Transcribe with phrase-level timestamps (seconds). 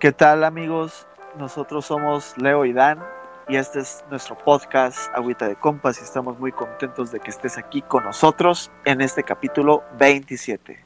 [0.00, 1.06] ¿Qué tal amigos?
[1.38, 3.00] Nosotros somos Leo y Dan
[3.50, 7.58] y este es nuestro podcast Agüita de Compas y estamos muy contentos de que estés
[7.58, 10.82] aquí con nosotros en este capítulo 27.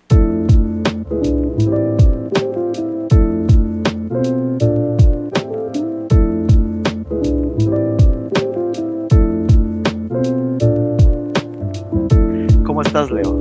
[12.67, 13.33] ¿Cómo estás, Leo?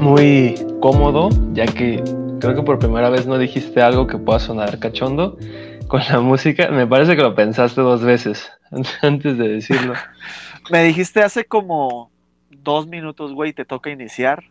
[0.00, 2.02] Muy cómodo, ya que
[2.40, 5.38] creo que por primera vez no dijiste algo que pueda sonar cachondo
[5.88, 6.68] con la música.
[6.70, 8.50] Me parece que lo pensaste dos veces
[9.02, 9.94] antes de decirlo.
[10.70, 12.10] Me dijiste hace como
[12.50, 14.44] dos minutos, güey, te toca iniciar.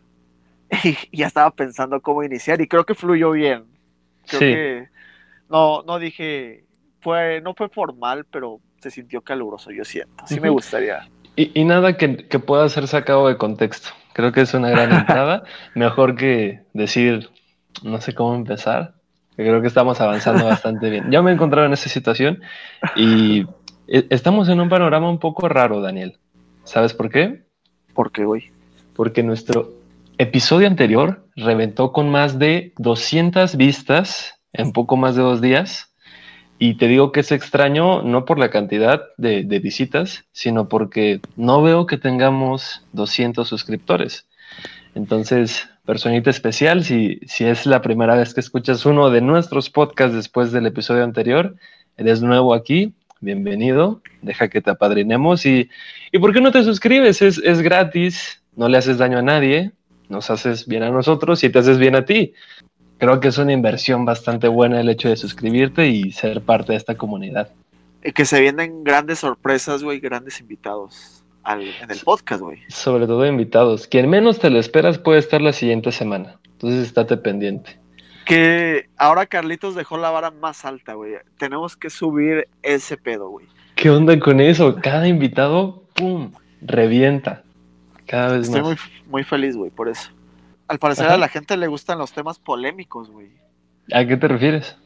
[0.82, 3.64] Y ya estaba pensando cómo iniciar y creo que fluyó bien.
[4.26, 4.46] Creo Sí.
[4.46, 4.88] que
[5.48, 6.64] no, no dije,
[7.00, 10.24] fue, no fue formal, pero se sintió caluroso, yo siento.
[10.26, 11.08] Sí me gustaría.
[11.36, 13.90] Y, y nada que, que pueda ser sacado de contexto.
[14.14, 15.44] Creo que es una gran entrada.
[15.74, 17.28] Mejor que decir,
[17.82, 18.94] no sé cómo empezar.
[19.36, 21.10] Creo que estamos avanzando bastante bien.
[21.10, 22.40] Ya me he encontrado en esa situación
[22.96, 23.42] y
[23.88, 26.18] e- estamos en un panorama un poco raro, Daniel.
[26.64, 27.44] ¿Sabes por qué?
[27.94, 28.50] Porque, güey.
[28.94, 29.72] porque nuestro
[30.18, 35.92] episodio anterior reventó con más de 200 vistas en poco más de dos días.
[36.58, 41.20] Y te digo que es extraño no por la cantidad de, de visitas, sino porque
[41.36, 44.26] no veo que tengamos 200 suscriptores.
[44.94, 50.14] Entonces, personita especial, si, si es la primera vez que escuchas uno de nuestros podcasts
[50.14, 51.54] después del episodio anterior,
[51.96, 55.70] eres nuevo aquí, bienvenido, deja que te apadrinemos y,
[56.10, 57.22] ¿y por qué no te suscribes?
[57.22, 59.70] Es, es gratis, no le haces daño a nadie,
[60.08, 62.34] nos haces bien a nosotros y te haces bien a ti.
[62.98, 66.78] Creo que es una inversión bastante buena el hecho de suscribirte y ser parte de
[66.78, 67.50] esta comunidad.
[68.02, 72.58] Y Que se vienen grandes sorpresas, güey, grandes invitados al, en el podcast, güey.
[72.68, 73.86] Sobre todo invitados.
[73.86, 76.38] Quien menos te lo esperas puede estar la siguiente semana.
[76.44, 77.78] Entonces estate pendiente.
[78.24, 81.14] Que ahora Carlitos dejó la vara más alta, güey.
[81.38, 83.46] Tenemos que subir ese pedo, güey.
[83.76, 84.74] ¿Qué onda con eso?
[84.82, 86.32] Cada invitado, ¡pum!
[86.60, 87.44] Revienta.
[88.06, 88.70] Cada vez Estoy más.
[88.70, 90.10] muy, muy feliz, güey, por eso.
[90.66, 91.14] Al parecer Ajá.
[91.14, 93.30] a la gente le gustan los temas polémicos, güey.
[93.92, 94.76] ¿A qué te refieres?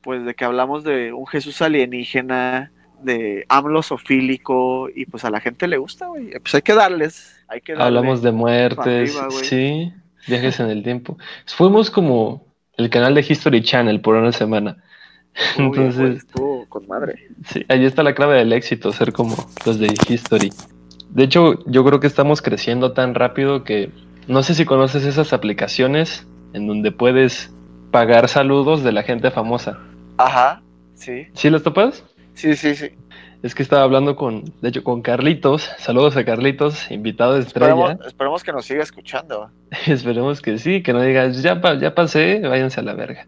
[0.00, 2.72] Pues de que hablamos de un Jesús alienígena,
[3.02, 6.30] de AMLO sofílico, y pues a la gente le gusta, güey.
[6.40, 7.86] Pues hay que darles, hay que darle.
[7.86, 9.92] Hablamos de muertes, arriba, sí,
[10.26, 11.18] viajes en el tiempo.
[11.46, 12.46] Fuimos como
[12.76, 14.76] el canal de History Channel por una semana.
[15.58, 17.28] Uy, Entonces, estuvo con madre.
[17.46, 20.50] sí, ahí está la clave del éxito, ser como los de History.
[21.10, 23.90] De hecho, yo creo que estamos creciendo tan rápido que
[24.28, 27.52] no sé si conoces esas aplicaciones en donde puedes
[27.90, 29.78] pagar saludos de la gente famosa.
[30.18, 30.62] Ajá,
[30.94, 32.04] sí, ¿Sí las topas?
[32.40, 32.90] Sí, sí, sí.
[33.42, 35.70] Es que estaba hablando con, de hecho, con Carlitos.
[35.78, 37.70] Saludos a Carlitos, invitado de estrella.
[37.72, 39.50] Esperemos, esperemos que nos siga escuchando.
[39.86, 43.26] Esperemos que sí, que no digas, ya, pa- ya pasé, váyanse a la verga.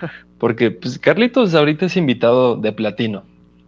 [0.38, 3.24] Porque pues, Carlitos ahorita es invitado de platino.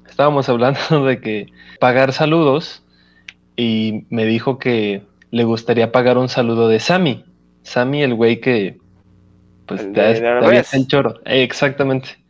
[0.08, 1.46] Estábamos hablando de que
[1.78, 2.82] pagar saludos
[3.56, 7.24] y me dijo que le gustaría pagar un saludo de Sammy.
[7.62, 8.78] Sammy, el güey que
[9.66, 11.20] pues El te, de te el choro.
[11.24, 12.21] Eh, exactamente.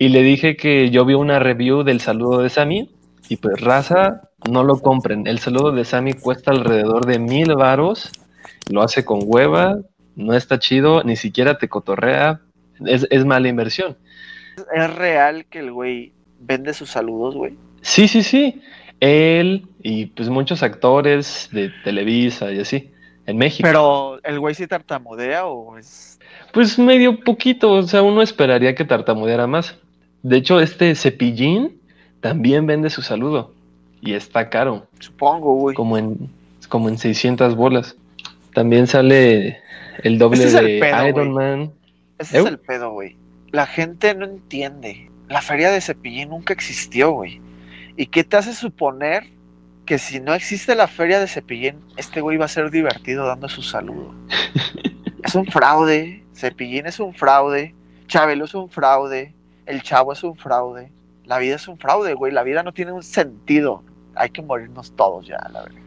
[0.00, 2.88] Y le dije que yo vi una review del saludo de Sammy
[3.28, 5.26] y pues raza, no lo compren.
[5.26, 8.10] El saludo de Sammy cuesta alrededor de mil varos.
[8.70, 9.76] Lo hace con hueva,
[10.16, 12.40] no está chido, ni siquiera te cotorrea.
[12.86, 13.98] Es, es mala inversión.
[14.74, 17.58] ¿Es real que el güey vende sus saludos, güey?
[17.82, 18.62] Sí, sí, sí.
[19.00, 22.90] Él y pues muchos actores de Televisa y así,
[23.26, 23.68] en México.
[23.68, 26.18] Pero, ¿el güey sí tartamudea o es...?
[26.54, 29.76] Pues medio poquito, o sea, uno esperaría que tartamudeara más.
[30.22, 31.80] De hecho, este cepillín
[32.20, 33.52] también vende su saludo
[34.00, 35.74] y está caro, Supongo, güey.
[35.74, 36.30] como en,
[36.68, 37.96] como en 600 bolas.
[38.54, 39.60] También sale
[40.02, 41.32] el doble el de pedo, Iron.
[41.32, 41.72] Man.
[42.18, 43.16] Ese es el pedo, güey.
[43.50, 45.10] La gente no entiende.
[45.28, 47.40] La feria de Cepillín nunca existió, güey.
[47.96, 49.24] ¿Y qué te hace suponer
[49.86, 53.48] que si no existe la feria de Cepillín, este güey va a ser divertido dando
[53.48, 54.14] su saludo?
[55.24, 56.24] es un fraude.
[56.34, 57.74] Cepillín es un fraude.
[58.08, 59.34] Chabelo es un fraude.
[59.66, 60.90] El chavo es un fraude.
[61.24, 62.32] La vida es un fraude, güey.
[62.32, 63.82] La vida no tiene un sentido.
[64.16, 65.78] Hay que morirnos todos ya, la verdad.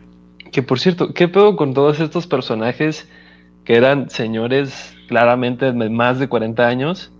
[0.52, 3.08] Que por cierto, ¿qué pedo con todos estos personajes
[3.66, 7.12] que eran señores claramente de más de 40 años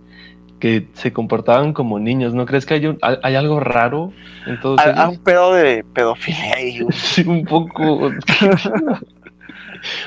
[0.60, 2.32] que se comportaban como niños?
[2.32, 4.12] ¿No crees que hay, un- hay algo raro
[4.46, 5.08] en todos hay ellos?
[5.08, 6.80] un pedo de pedofilia ahí.
[6.92, 8.06] Sí, un poco.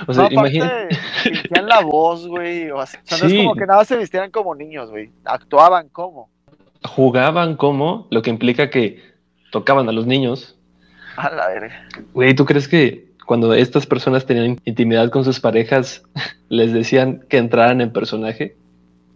[0.08, 2.72] o sea, no, fingían la voz, güey.
[2.72, 3.26] O, sea, no Sí.
[3.38, 5.12] es como que nada se vistieran como niños, güey.
[5.26, 6.30] Actuaban como.
[6.88, 9.02] Jugaban como, lo que implica que
[9.52, 10.58] tocaban a los niños.
[11.18, 11.88] A la verga.
[12.14, 16.04] Güey, ¿tú crees que cuando estas personas tenían intimidad con sus parejas,
[16.50, 18.56] les decían que entraran en personaje?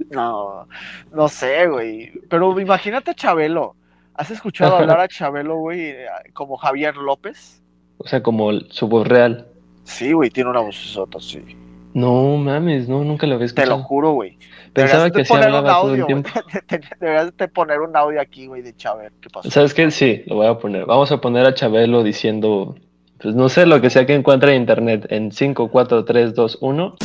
[0.10, 0.68] No,
[1.14, 2.12] no sé, güey.
[2.30, 3.76] Pero imagínate a Chabelo.
[4.16, 5.96] ¿Has escuchado hablar a Chabelo, güey,
[6.34, 7.62] como Javier López?
[7.98, 9.48] O sea, como su voz real.
[9.84, 11.58] Sí, güey, tiene una voz sí.
[11.94, 13.76] No mames, no, nunca lo había escuchado.
[13.76, 14.38] Te lo juro, güey.
[14.74, 16.30] Pensaba que sí hablaba todo el tiempo.
[17.00, 19.12] Deberías de poner un audio aquí, güey, de Chabelo.
[19.20, 19.50] ¿Qué pasó?
[19.52, 19.92] ¿Sabes qué?
[19.92, 20.86] Sí, lo voy a poner.
[20.86, 22.76] Vamos a poner a Chabelo diciendo,
[23.22, 26.58] pues no sé, lo que sea que encuentre en internet en 5, 4, 3, 2,
[26.62, 26.96] 1.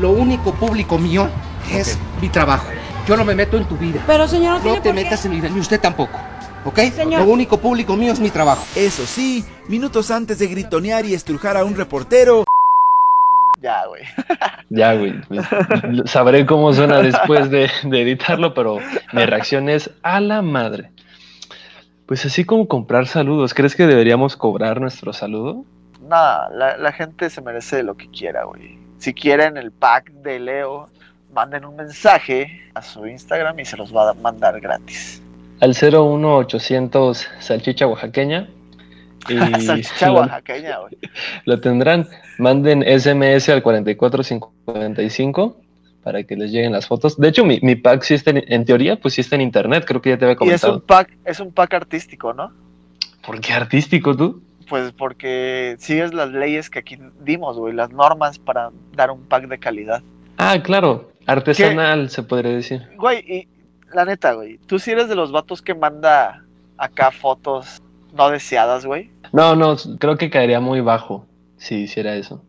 [0.00, 1.28] Lo único público mío
[1.72, 2.66] es mi trabajo.
[3.06, 4.02] Yo no me meto en tu vida.
[4.06, 5.28] Pero señor, no, tiene no te por metas qué.
[5.28, 6.18] en mi vida, ni usted tampoco.
[6.64, 6.78] ¿Ok?
[6.94, 7.22] Señor.
[7.22, 8.64] Lo único público mío es mi trabajo.
[8.76, 12.44] Eso sí, minutos antes de gritonear y estrujar a un reportero,
[13.60, 14.02] Ya, güey.
[14.70, 15.14] Ya, güey.
[16.04, 18.78] Sabré cómo suena después de, de editarlo, pero
[19.12, 20.92] mi reacción es a la madre.
[22.06, 25.64] Pues así como comprar saludos, ¿crees que deberíamos cobrar nuestro saludo?
[26.02, 28.78] Nada, la, la gente se merece lo que quiera, güey.
[28.98, 30.88] Si quieren el pack de Leo,
[31.32, 35.22] manden un mensaje a su Instagram y se los va a mandar gratis.
[35.60, 38.48] Al 01800 salchicha oaxaqueña.
[39.28, 40.96] Y Salchicha oaxaqueña, güey.
[41.44, 42.08] Lo tendrán.
[42.38, 45.56] Manden SMS al 4455
[46.02, 47.18] para que les lleguen las fotos.
[47.18, 49.84] De hecho, mi, mi pack sí está en, en teoría, pues sí está en internet.
[49.86, 50.74] Creo que ya te había Y es comentado.
[50.76, 52.50] un pack, es un pack artístico, ¿no?
[53.24, 54.42] ¿Por qué artístico tú?
[54.68, 59.48] Pues porque sigues las leyes que aquí dimos, güey, las normas para dar un pack
[59.48, 60.02] de calidad.
[60.38, 61.12] Ah, claro.
[61.26, 62.88] Artesanal, se podría decir.
[62.96, 63.48] Güey, y
[63.94, 66.44] la neta, güey, tú sí eres de los vatos que manda
[66.78, 67.80] acá fotos
[68.14, 69.10] no deseadas, güey.
[69.32, 71.26] No, no, creo que caería muy bajo
[71.56, 72.42] si hiciera eso.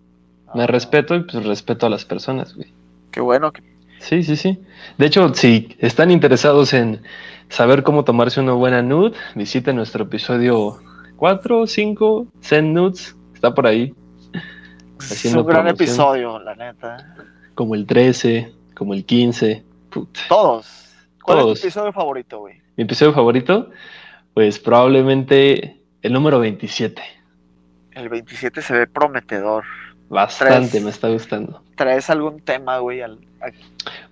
[0.54, 2.74] Me Ah, respeto y pues respeto a las personas, güey.
[3.12, 3.52] Qué bueno.
[3.52, 3.64] que-
[4.00, 4.60] Sí, sí, sí.
[4.98, 7.02] De hecho, si están interesados en
[7.50, 10.80] saber cómo tomarse una buena nude, visiten nuestro episodio
[11.18, 13.16] 4 o 5, Zen Nudes.
[13.36, 13.94] Está por ahí.
[15.00, 17.16] Es un gran episodio, la neta.
[17.54, 19.64] Como el 13, como el 15.
[19.92, 20.18] Put.
[20.30, 20.81] Todos.
[21.24, 21.54] ¿Cuál Todos.
[21.58, 22.56] es tu episodio favorito, güey?
[22.78, 23.70] Mi episodio favorito,
[24.34, 27.02] pues probablemente el número 27.
[27.94, 29.64] El 27 se ve prometedor.
[30.10, 31.62] Bastante me está gustando.
[31.76, 33.02] ¿Traes algún tema, güey?
[33.02, 33.20] al-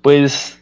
[0.01, 0.61] Pues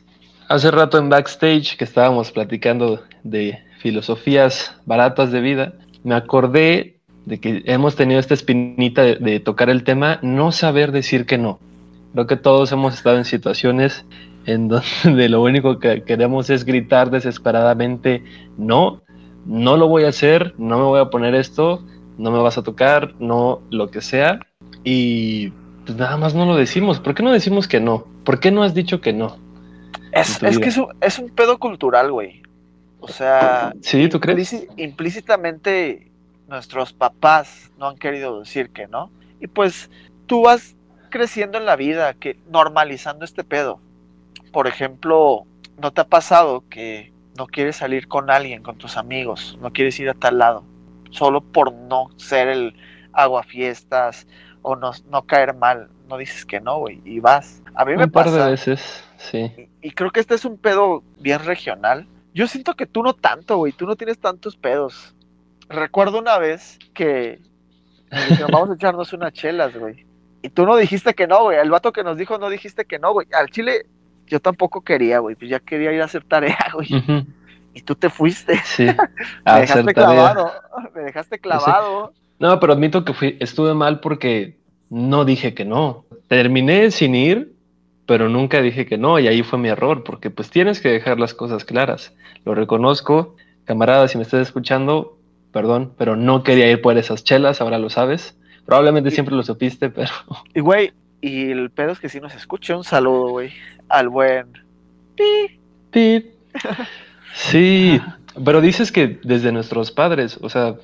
[0.49, 5.73] hace rato en backstage que estábamos platicando de filosofías baratas de vida,
[6.03, 10.91] me acordé de que hemos tenido esta espinita de, de tocar el tema no saber
[10.91, 11.59] decir que no.
[12.13, 14.05] Creo que todos hemos estado en situaciones
[14.47, 18.23] en donde lo único que queremos es gritar desesperadamente
[18.57, 19.03] no,
[19.45, 21.85] no lo voy a hacer, no me voy a poner esto,
[22.17, 24.39] no me vas a tocar, no lo que sea.
[24.83, 25.49] Y
[25.85, 26.99] pues nada más no lo decimos.
[26.99, 28.07] ¿Por qué no decimos que no?
[28.23, 29.37] ¿Por qué no has dicho que no?
[30.11, 32.41] Es, es que es un, es un pedo cultural, güey.
[32.99, 34.07] O sea, ¿Sí?
[34.09, 34.53] ¿Tú crees?
[34.53, 36.11] implíci- implícitamente
[36.47, 39.11] nuestros papás no han querido decir que no.
[39.39, 39.91] Y pues
[40.25, 40.75] tú vas
[41.09, 43.79] creciendo en la vida, que normalizando este pedo.
[44.57, 45.45] Por ejemplo,
[45.79, 49.99] ¿no te ha pasado que no quieres salir con alguien, con tus amigos, no quieres
[49.99, 50.63] ir a tal lado,
[51.11, 52.75] solo por no ser el
[53.13, 54.25] aguafiestas
[54.63, 55.89] o no, no caer mal?
[56.09, 57.61] No dices que no, güey, y vas.
[57.75, 58.45] A mí me Un par pasa.
[58.45, 59.51] de veces, sí.
[59.55, 62.07] Y, y creo que este es un pedo bien regional.
[62.33, 63.73] Yo siento que tú no tanto, güey.
[63.73, 65.13] Tú no tienes tantos pedos.
[65.69, 67.39] Recuerdo una vez que
[68.09, 70.07] dijeron, vamos a echarnos unas chelas, güey.
[70.41, 71.59] Y tú no dijiste que no, güey.
[71.59, 73.27] El vato que nos dijo no dijiste que no, güey.
[73.33, 73.85] Al chile
[74.27, 75.35] yo tampoco quería, güey.
[75.35, 76.87] Pues ya quería ir a hacer tarea, güey.
[77.73, 78.57] Y tú te fuiste.
[78.63, 78.85] Sí.
[79.45, 80.51] Me dejaste clavado.
[80.95, 82.13] Me dejaste clavado.
[82.39, 84.57] No, pero admito que fui, estuve mal porque
[84.89, 86.05] no dije que no.
[86.27, 87.53] Terminé sin ir,
[88.05, 89.19] pero nunca dije que no.
[89.19, 92.13] Y ahí fue mi error, porque pues tienes que dejar las cosas claras.
[92.45, 93.35] Lo reconozco.
[93.65, 95.17] Camarada, si me estás escuchando,
[95.51, 98.37] perdón, pero no quería ir por esas chelas, ahora lo sabes.
[98.65, 100.11] Probablemente siempre lo supiste, pero
[100.53, 102.77] Y, güey, y el pedo es que sí nos escucha.
[102.77, 103.51] Un saludo, güey.
[103.89, 104.53] Al buen.
[105.15, 105.59] Pi.
[105.91, 106.33] Pip.
[107.33, 108.01] Sí,
[108.43, 110.75] pero dices que desde nuestros padres, o sea,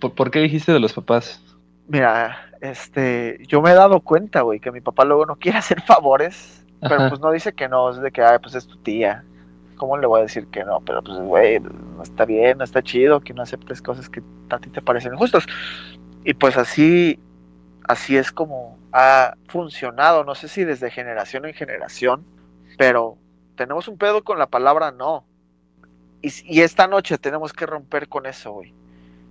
[0.00, 1.42] ¿por, por qué dijiste de los papás?
[1.88, 5.80] Mira, este, yo me he dado cuenta, güey, que mi papá luego no quiere hacer
[5.82, 9.24] favores, pero pues no dice que no, es de que, ay, pues es tu tía.
[9.76, 10.80] ¿Cómo le voy a decir que no?
[10.80, 14.58] Pero pues, güey, no está bien, no está chido que no aceptes cosas que a
[14.58, 15.46] ti te parecen injustas.
[16.24, 17.18] Y pues así,
[17.88, 22.24] así es como ha funcionado, no sé si desde generación en generación,
[22.78, 23.16] pero
[23.56, 25.24] tenemos un pedo con la palabra no.
[26.22, 28.72] Y, y esta noche tenemos que romper con eso, güey.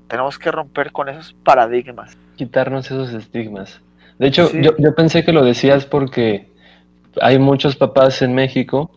[0.07, 2.17] Tenemos que romper con esos paradigmas.
[2.35, 3.81] quitarnos esos estigmas.
[4.17, 4.61] De hecho, Sí.
[4.61, 6.49] yo, yo pensé que lo decías porque
[7.21, 8.91] hay muchos papás en México.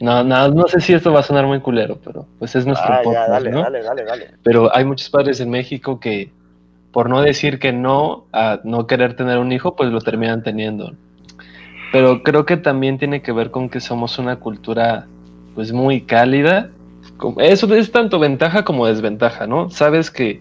[0.00, 2.92] No, no, no sé si esto va a sonar muy culero, pero pues es nuestro
[2.92, 3.62] Ah, ya, podcast, dale, ¿no?
[3.62, 4.30] dale, dale, dale.
[4.42, 6.32] Pero hay muchos padres en México que
[6.92, 10.92] por no decir que no a no querer tener un hijo, pues lo terminan teniendo.
[11.90, 15.06] Pero creo que también tiene que ver con que somos una cultura
[15.54, 16.70] pues muy cálida.
[17.38, 19.70] Eso es tanto ventaja como desventaja, ¿no?
[19.70, 20.40] Sabes que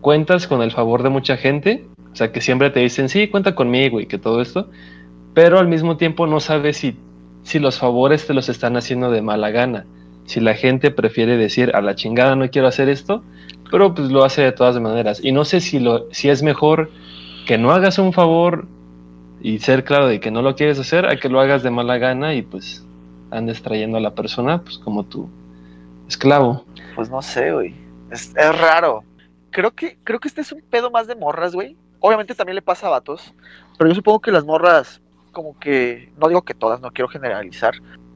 [0.00, 3.54] cuentas con el favor de mucha gente, o sea, que siempre te dicen, sí, cuenta
[3.54, 4.70] conmigo y que todo esto,
[5.34, 6.96] pero al mismo tiempo no sabes si,
[7.42, 9.84] si los favores te los están haciendo de mala gana.
[10.26, 13.22] Si la gente prefiere decir, a la chingada no quiero hacer esto,
[13.70, 15.20] pero pues lo hace de todas maneras.
[15.22, 16.90] Y no sé si, lo, si es mejor
[17.46, 18.66] que no hagas un favor
[19.40, 21.98] y ser claro de que no lo quieres hacer, a que lo hagas de mala
[21.98, 22.84] gana y pues
[23.30, 25.28] andes trayendo a la persona pues como tu
[26.08, 26.64] esclavo.
[26.94, 27.74] Pues no sé, güey.
[28.10, 29.04] Es, es raro.
[29.50, 31.76] Creo que, creo que este es un pedo más de morras, güey.
[32.00, 33.34] Obviamente también le pasa a vatos,
[33.76, 35.00] pero yo supongo que las morras,
[35.32, 37.74] como que, no digo que todas, no quiero generalizar,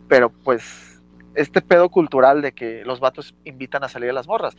[0.09, 0.92] pero pues
[1.35, 4.57] este pedo cultural de que los vatos invitan a salir a las morras.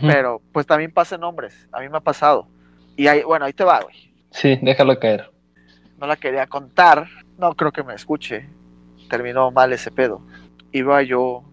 [0.00, 2.48] Pero pues también pasa en hombres, a mí me ha pasado.
[2.96, 4.12] Y ahí, bueno, ahí te va, güey.
[4.30, 5.30] Sí, déjalo caer.
[5.98, 7.06] No la quería contar,
[7.38, 8.48] no creo que me escuche.
[9.08, 10.22] Terminó mal ese pedo.
[10.72, 11.44] Iba yo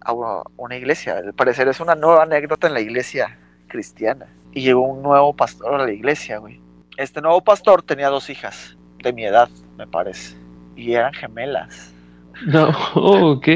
[0.00, 0.12] a
[0.56, 4.26] una iglesia, al parecer es una nueva anécdota en la iglesia cristiana.
[4.52, 6.60] Y llegó un nuevo pastor a la iglesia, güey.
[6.96, 10.36] Este nuevo pastor tenía dos hijas, de mi edad, me parece.
[10.76, 11.93] Y eran gemelas.
[12.46, 13.48] No, ok.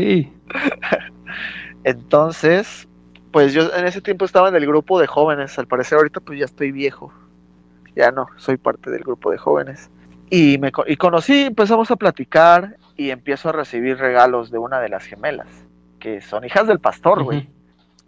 [1.84, 2.88] Entonces,
[3.32, 5.58] pues yo en ese tiempo estaba en el grupo de jóvenes.
[5.58, 7.12] Al parecer ahorita pues ya estoy viejo.
[7.94, 9.90] Ya no, soy parte del grupo de jóvenes.
[10.30, 14.90] Y me y conocí, empezamos a platicar y empiezo a recibir regalos de una de
[14.90, 15.48] las gemelas,
[15.98, 17.48] que son hijas del pastor, güey.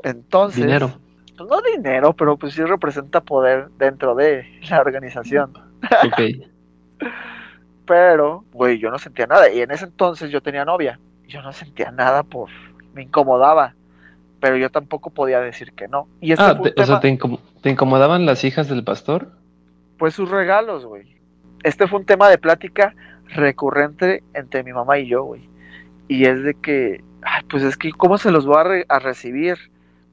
[0.02, 0.92] Entonces, dinero.
[1.36, 5.52] Pues no dinero, pero pues sí representa poder dentro de la organización.
[6.04, 6.20] Ok.
[7.90, 9.50] pero, güey, yo no sentía nada.
[9.50, 11.00] Y en ese entonces yo tenía novia.
[11.26, 12.48] Yo no sentía nada por...
[12.94, 13.74] Me incomodaba.
[14.38, 16.06] Pero yo tampoco podía decir que no.
[16.20, 19.32] Y este ah, te, o sea, tema- ¿te, incom- ¿te incomodaban las hijas del pastor?
[19.98, 21.16] Pues sus regalos, güey.
[21.64, 22.94] Este fue un tema de plática
[23.26, 25.48] recurrente entre mi mamá y yo, güey.
[26.06, 29.00] Y es de que, ay, pues es que, ¿cómo se los voy a, re- a
[29.00, 29.58] recibir?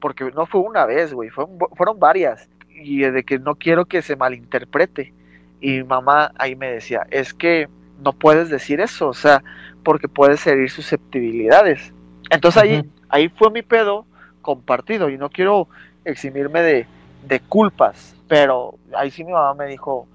[0.00, 2.48] Porque no fue una vez, güey, fueron, fueron varias.
[2.74, 5.14] Y de que no quiero que se malinterprete.
[5.60, 7.68] Y mi mamá ahí me decía, es que
[8.00, 9.42] no puedes decir eso, o sea,
[9.82, 11.92] porque puedes herir susceptibilidades.
[12.30, 14.06] Entonces ahí, ahí fue mi pedo
[14.42, 15.68] compartido y no quiero
[16.04, 16.86] eximirme de,
[17.26, 20.06] de culpas, pero ahí sí mi mamá me dijo,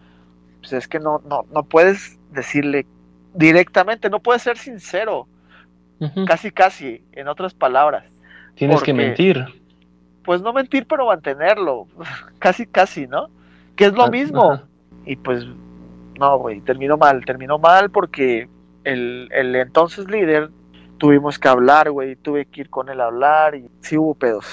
[0.62, 2.86] pues es que no, no, no puedes decirle
[3.34, 5.28] directamente, no puedes ser sincero,
[6.26, 8.06] casi casi, en otras palabras.
[8.56, 9.46] Tienes que mentir.
[10.24, 11.88] Pues no mentir, pero mantenerlo,
[12.40, 13.28] casi casi, ¿no?
[13.76, 14.62] Que es lo Ah, mismo.
[15.06, 15.46] Y pues,
[16.20, 18.48] no, güey, terminó mal, terminó mal porque
[18.84, 20.50] el, el entonces líder
[20.98, 24.46] tuvimos que hablar, güey, tuve que ir con él a hablar y sí hubo pedos.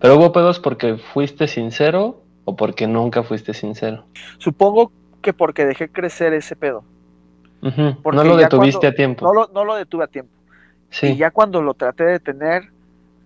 [0.00, 4.04] Pero hubo pedos porque fuiste sincero o porque nunca fuiste sincero.
[4.38, 4.92] Supongo
[5.22, 6.84] que porque dejé crecer ese pedo.
[7.60, 9.26] Porque No lo detuviste cuando- a tiempo.
[9.26, 10.32] No lo, no lo detuve a tiempo.
[10.90, 11.08] sí.
[11.08, 12.70] Y ya cuando lo traté de detener,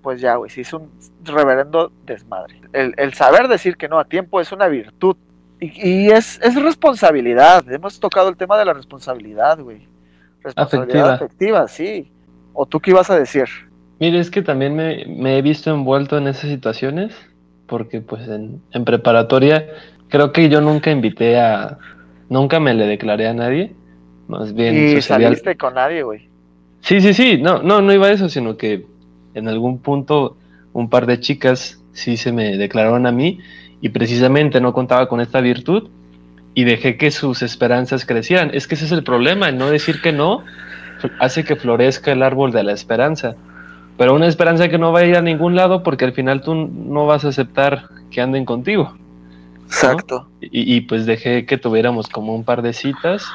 [0.00, 0.90] pues ya, güey, se hizo un
[1.24, 2.60] reverendo desmadre.
[2.72, 5.16] El, el saber decir que no a tiempo es una virtud.
[5.62, 7.64] Y, y es, es responsabilidad.
[7.72, 9.86] Hemos tocado el tema de la responsabilidad, güey.
[10.42, 11.68] Responsabilidad afectiva.
[11.68, 12.10] sí.
[12.54, 13.44] ¿O tú qué ibas a decir?
[13.98, 17.14] Mire, es que también me, me he visto envuelto en esas situaciones
[17.66, 19.66] porque pues en, en preparatoria
[20.08, 21.78] creo que yo nunca invité a...
[22.28, 23.74] Nunca me le declaré a nadie.
[24.28, 26.28] Más bien y sucedía- saliste con nadie, güey.
[26.80, 28.84] Sí, sí, sí, no, no, no iba a eso, sino que
[29.34, 30.36] en algún punto
[30.72, 33.38] un par de chicas sí se me declararon a mí
[33.82, 35.90] y precisamente no contaba con esta virtud
[36.54, 38.50] y dejé que sus esperanzas crecieran.
[38.54, 40.44] Es que ese es el problema, el no decir que no
[41.18, 43.34] hace que florezca el árbol de la esperanza.
[43.98, 46.54] Pero una esperanza que no va a ir a ningún lado porque al final tú
[46.54, 48.94] no vas a aceptar que anden contigo.
[49.64, 50.28] Exacto.
[50.40, 53.26] Y, y, pues dejé que tuviéramos como un par de citas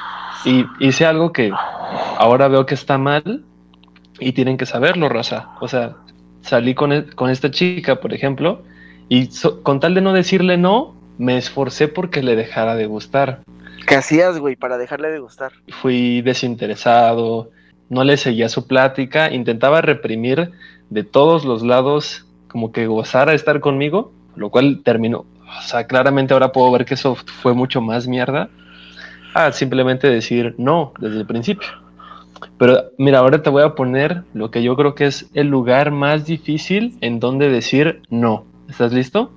[0.46, 1.52] y hice algo que
[2.18, 3.44] ahora veo que está mal
[4.20, 5.50] y tienen que saberlo, raza.
[5.60, 5.96] O sea,
[6.42, 8.62] salí con, e- con esta chica, por ejemplo,
[9.10, 13.42] y so- con tal de no decirle no, me esforcé porque le dejara de gustar.
[13.88, 15.52] ¿Qué hacías, güey, para dejarle de gustar?
[15.82, 17.50] Fui desinteresado,
[17.90, 20.52] no le seguía su plática, intentaba reprimir
[20.90, 25.26] de todos los lados como que gozara estar conmigo, lo cual terminó.
[25.60, 28.50] O sea, claramente ahora puedo ver que eso fue mucho más mierda.
[29.34, 31.68] a simplemente decir no desde el principio.
[32.58, 35.92] Pero mira, ahora te voy a poner lo que yo creo que es el lugar
[35.92, 38.46] más difícil en donde decir no.
[38.70, 39.32] ¿Estás listo?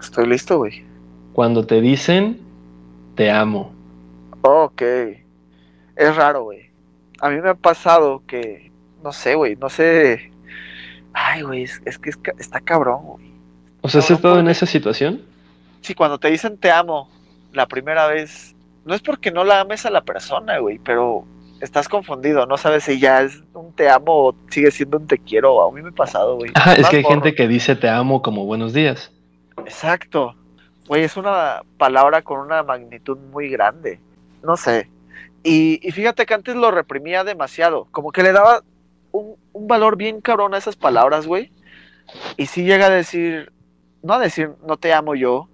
[0.00, 0.84] Estoy listo, güey.
[1.32, 2.40] Cuando te dicen
[3.14, 3.72] te amo.
[4.42, 4.82] Ok.
[5.96, 6.70] Es raro, güey.
[7.20, 8.72] A mí me ha pasado que,
[9.02, 10.30] no sé, güey, no sé.
[11.12, 13.32] Ay, güey, es, es que es está cabrón, güey.
[13.82, 15.22] O sea, ¿has estado en esa situación?
[15.84, 17.10] si cuando te dicen te amo
[17.52, 21.26] la primera vez, no es porque no la ames a la persona, güey, pero
[21.64, 25.18] estás confundido, no sabes si ya es un te amo o sigue siendo un te
[25.18, 25.66] quiero.
[25.66, 26.50] A mí me ha pasado, güey.
[26.54, 27.14] Ajá, es que hay morro.
[27.22, 29.10] gente que dice te amo como buenos días.
[29.64, 30.34] Exacto.
[30.86, 33.98] Güey, es una palabra con una magnitud muy grande.
[34.42, 34.90] No sé.
[35.42, 37.86] Y, y fíjate que antes lo reprimía demasiado.
[37.90, 38.62] Como que le daba
[39.12, 41.50] un, un valor bien cabrón a esas palabras, güey.
[42.36, 43.50] Y sí llega a decir,
[44.02, 45.48] no a decir no te amo yo,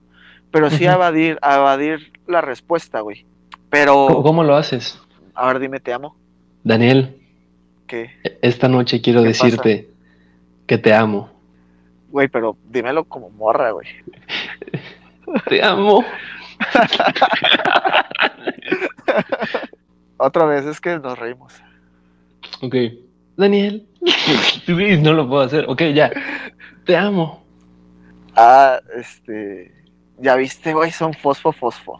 [0.51, 3.23] pero sí a evadir, a evadir la respuesta, güey.
[3.23, 5.01] ¿Cómo, Pero, cómo lo haces?
[5.41, 6.15] A ver, dime, te amo.
[6.63, 7.17] Daniel,
[7.87, 8.11] ¿Qué?
[8.43, 9.89] esta noche quiero decirte
[10.67, 11.31] que te amo.
[12.11, 13.87] Güey, pero dímelo como morra, güey.
[15.49, 16.05] Te amo.
[20.19, 21.55] Otra vez, es que nos reímos.
[22.61, 22.75] Ok.
[23.37, 23.87] Daniel.
[25.01, 25.65] No lo puedo hacer.
[25.69, 26.11] Ok, ya.
[26.85, 27.43] Te amo.
[28.37, 29.73] Ah, este.
[30.19, 31.99] Ya viste, güey, son fosfo, fosfo.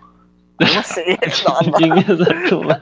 [0.75, 1.19] No sé,
[2.51, 2.79] no, no.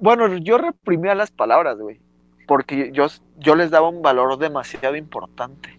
[0.00, 2.00] Bueno, yo reprimía las palabras, güey.
[2.48, 3.06] Porque yo,
[3.38, 5.78] yo les daba un valor demasiado importante.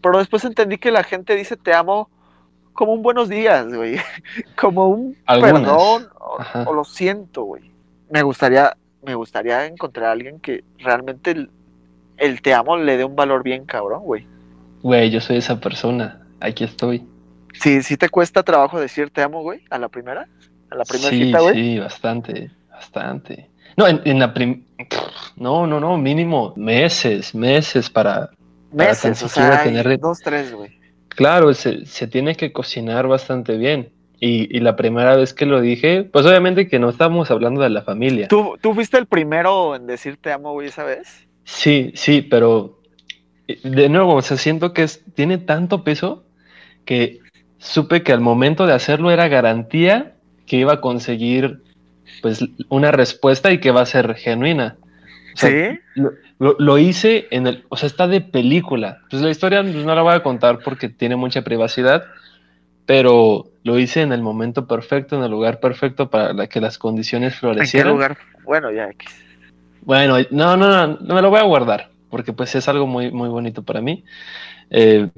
[0.00, 2.08] Pero después entendí que la gente dice te amo
[2.72, 3.98] como un buenos días, güey.
[4.56, 5.62] Como un Algunas.
[5.62, 6.08] perdón
[6.66, 7.70] o lo siento, güey.
[8.10, 11.50] Me gustaría, me gustaría encontrar a alguien que realmente el,
[12.16, 14.26] el te amo le dé un valor bien cabrón, güey.
[14.82, 16.26] Güey, yo soy esa persona.
[16.40, 17.06] Aquí estoy.
[17.52, 20.26] Sí, sí te cuesta trabajo decir te amo, güey, a la primera,
[20.70, 21.54] a la primera Sí, cita, güey.
[21.54, 23.50] sí, bastante, bastante.
[23.76, 24.64] No, en, en la prim...
[25.36, 28.30] No, no, no, mínimo meses, meses para...
[28.76, 30.78] para Meses, o sea, tener- dos, tres, güey.
[31.08, 33.92] Claro, se, se tiene que cocinar bastante bien.
[34.18, 37.70] Y, y la primera vez que lo dije, pues obviamente que no estábamos hablando de
[37.70, 38.28] la familia.
[38.28, 41.26] ¿Tú, ¿Tú fuiste el primero en decir te amo, güey, esa vez?
[41.44, 42.78] Sí, sí, pero
[43.48, 46.24] eh, de nuevo, o sea, siento que es- tiene tanto peso
[46.84, 47.18] que
[47.62, 50.12] supe que al momento de hacerlo era garantía
[50.46, 51.62] que iba a conseguir
[52.20, 54.76] pues una respuesta y que va a ser genuina.
[55.34, 55.78] O sea, Sí.
[56.38, 58.98] Lo, lo- hice en el, o sea, está de película.
[59.08, 62.04] Pues la historia pues, no la voy a contar porque tiene mucha privacidad,
[62.84, 66.78] pero lo hice en el momento perfecto, en el lugar perfecto para la que las
[66.78, 67.92] condiciones ¿En qué florecieran.
[67.92, 68.18] lugar?
[68.44, 68.88] Bueno, ya.
[69.82, 73.10] Bueno, no, no, no, no me lo voy a guardar, porque pues es algo muy,
[73.12, 74.04] muy bonito para mí.
[74.70, 75.08] Eh,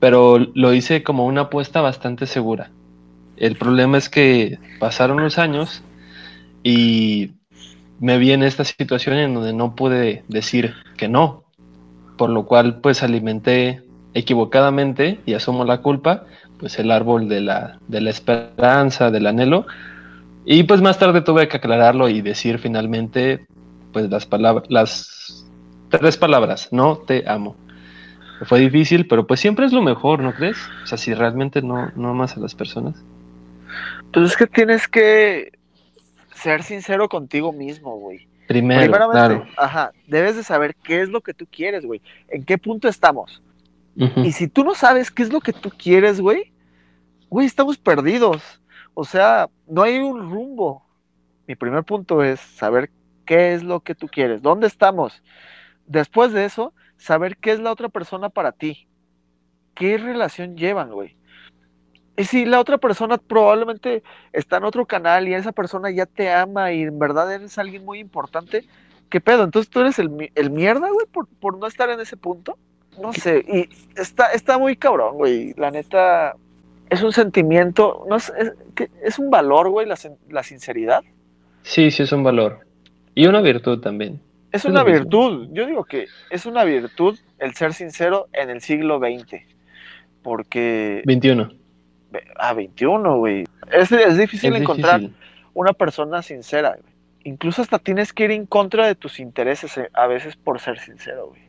[0.00, 2.70] pero lo hice como una apuesta bastante segura.
[3.36, 5.82] El problema es que pasaron los años
[6.62, 7.32] y
[8.00, 11.44] me vi en esta situación en donde no pude decir que no,
[12.16, 13.82] por lo cual pues alimenté
[14.14, 16.24] equivocadamente y asumo la culpa,
[16.58, 19.66] pues el árbol de la, de la esperanza, del anhelo,
[20.44, 23.46] y pues más tarde tuve que aclararlo y decir finalmente
[23.92, 25.46] pues las palabras, las
[25.90, 27.56] tres palabras, no te amo.
[28.44, 30.58] Fue difícil, pero pues siempre es lo mejor, ¿no crees?
[30.82, 33.02] O sea, si realmente no, no amas a las personas.
[34.12, 35.52] Pues es que tienes que
[36.34, 38.28] ser sincero contigo mismo, güey.
[38.46, 39.46] Primero, Primeramente, claro.
[39.56, 42.00] ajá, debes de saber qué es lo que tú quieres, güey.
[42.28, 43.42] ¿En qué punto estamos?
[43.94, 46.52] Y si tú no sabes qué es lo que tú quieres, güey,
[47.28, 48.60] güey, estamos perdidos.
[48.94, 50.84] O sea, no hay un rumbo.
[51.48, 52.90] Mi primer punto es saber
[53.24, 55.22] qué es lo que tú quieres, dónde estamos.
[55.86, 58.86] Después de eso, saber qué es la otra persona para ti.
[59.74, 61.16] ¿Qué relación llevan, güey?
[62.16, 66.30] Y si la otra persona probablemente está en otro canal y esa persona ya te
[66.32, 68.66] ama y en verdad eres alguien muy importante,
[69.08, 69.44] ¿qué pedo?
[69.44, 72.58] Entonces tú eres el, el mierda, güey, por, por no estar en ese punto.
[73.00, 75.54] No sé, y está, está muy cabrón, güey.
[75.56, 76.34] La neta,
[76.90, 78.32] es un sentimiento, no es,
[79.02, 79.96] es, un valor, güey, la,
[80.28, 81.04] la sinceridad.
[81.62, 82.66] Sí, sí es un valor.
[83.14, 84.20] Y una virtud también.
[84.52, 85.48] Es una virtud.
[85.52, 89.42] Yo digo que es una virtud el ser sincero en el siglo XX.
[90.22, 91.50] Porque 21.
[92.38, 93.44] a 21, güey.
[93.70, 95.20] Es, es difícil Es encontrar difícil.
[95.54, 96.94] una persona sincera, güey.
[97.24, 100.78] Incluso hasta tienes que ir en contra de tus intereses eh, a veces por ser
[100.78, 101.42] sincero, güey.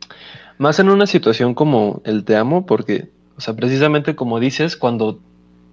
[0.58, 3.08] Más en una situación como el te amo, porque,
[3.38, 5.20] o sea, precisamente como dices, cuando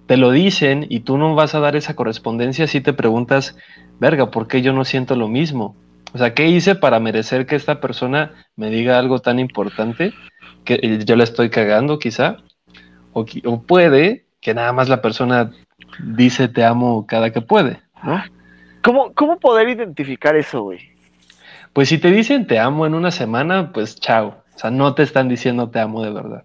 [0.05, 3.57] te lo dicen y tú no vas a dar esa correspondencia, sí te preguntas,
[3.99, 5.75] verga, ¿por qué yo no siento lo mismo?
[6.13, 10.13] O sea, ¿qué hice para merecer que esta persona me diga algo tan importante
[10.63, 12.37] que yo la estoy cagando quizá?
[13.13, 15.51] O, o puede que nada más la persona
[15.99, 18.23] dice te amo cada que puede, ¿no?
[18.83, 20.79] ¿Cómo, cómo poder identificar eso, güey?
[21.73, 24.43] Pues si te dicen te amo en una semana, pues chao.
[24.55, 26.43] O sea, no te están diciendo te amo de verdad.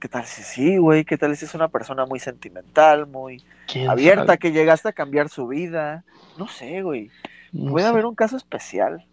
[0.00, 1.04] ¿Qué tal si sí, güey?
[1.04, 4.38] ¿Qué tal si es una persona muy sentimental, muy ¿Quién abierta, sabe?
[4.38, 6.04] que llegaste a cambiar su vida?
[6.36, 7.10] No sé, güey.
[7.52, 7.90] No Puede sé.
[7.90, 9.04] haber un caso especial.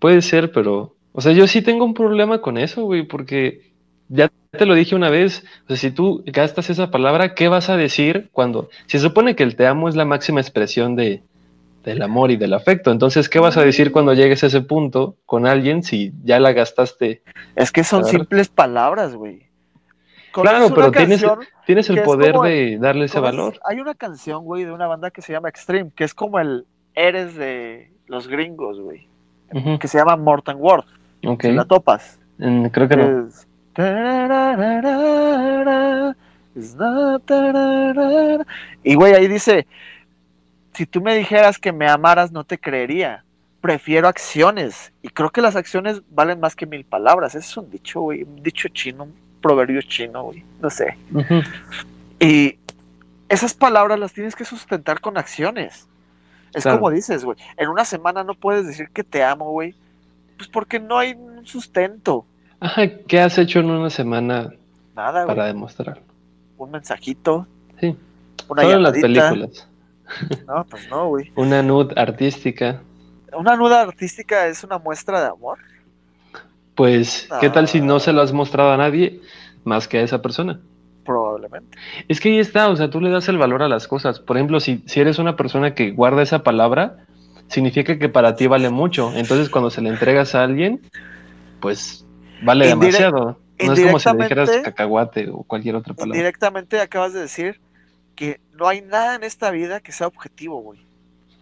[0.00, 3.72] Puede ser, pero, o sea, yo sí tengo un problema con eso, güey, porque
[4.08, 7.70] ya te lo dije una vez, o sea, si tú gastas esa palabra, ¿qué vas
[7.70, 11.22] a decir cuando se supone que el te amo es la máxima expresión de,
[11.84, 12.90] del amor y del afecto?
[12.90, 16.52] Entonces, ¿qué vas a decir cuando llegues a ese punto con alguien si ya la
[16.52, 17.22] gastaste?
[17.56, 19.50] Es que son simples palabras, güey.
[20.32, 21.24] Claro, pero tienes,
[21.66, 23.58] tienes el poder como de darle ese valor.
[23.64, 26.66] Hay una canción, güey, de una banda que se llama Extreme, que es como el
[26.94, 29.08] Eres de los gringos, güey.
[29.78, 30.84] Que se llama Morton World.
[31.26, 31.42] ok.
[31.42, 32.18] Si la topas.
[32.38, 33.26] Mm, creo que no.
[33.28, 35.02] Es- tararara.
[38.82, 39.66] Y güey, ahí dice,
[40.74, 43.24] si tú me dijeras que me amaras, no te creería.
[43.60, 44.92] Prefiero acciones.
[45.02, 47.34] Y creo que las acciones valen más que mil palabras.
[47.34, 48.22] Ese es un dicho, güey.
[48.24, 50.42] Un dicho chino, un proverbio chino, güey.
[50.60, 50.96] No sé.
[52.18, 52.58] Y
[53.28, 55.86] esas palabras las tienes que sustentar con acciones.
[56.54, 56.78] Es Claro.
[56.78, 57.38] como dices, güey.
[57.56, 59.74] En una semana no puedes decir que te amo, güey.
[60.36, 62.24] Pues porque no hay un sustento.
[62.60, 64.50] Ajá, ¿qué has hecho en una semana
[64.94, 65.34] Nada, güey.
[65.36, 66.02] para demostrarlo?
[66.58, 67.46] Un mensajito,
[67.80, 67.96] Sí,
[68.48, 69.68] una solo en las películas.
[70.46, 71.32] No, pues no, güey.
[71.36, 72.82] Una nude artística.
[73.36, 75.58] Una nuda artística es una muestra de amor.
[76.74, 78.00] Pues, ¿qué tal si no Ah.
[78.00, 79.20] se lo has mostrado a nadie
[79.64, 80.60] más que a esa persona?
[81.48, 81.78] Probablemente.
[82.08, 84.20] Es que ahí está, o sea, tú le das el valor a las cosas.
[84.20, 87.04] Por ejemplo, si, si eres una persona que guarda esa palabra,
[87.48, 89.12] significa que para ti vale mucho.
[89.14, 90.80] Entonces, cuando se le entregas a alguien,
[91.60, 92.06] pues
[92.42, 93.38] vale Indire- demasiado.
[93.64, 96.16] No es como si le dijeras cacahuate o cualquier otra palabra.
[96.16, 97.60] Indirectamente acabas de decir
[98.16, 100.80] que no hay nada en esta vida que sea objetivo, güey.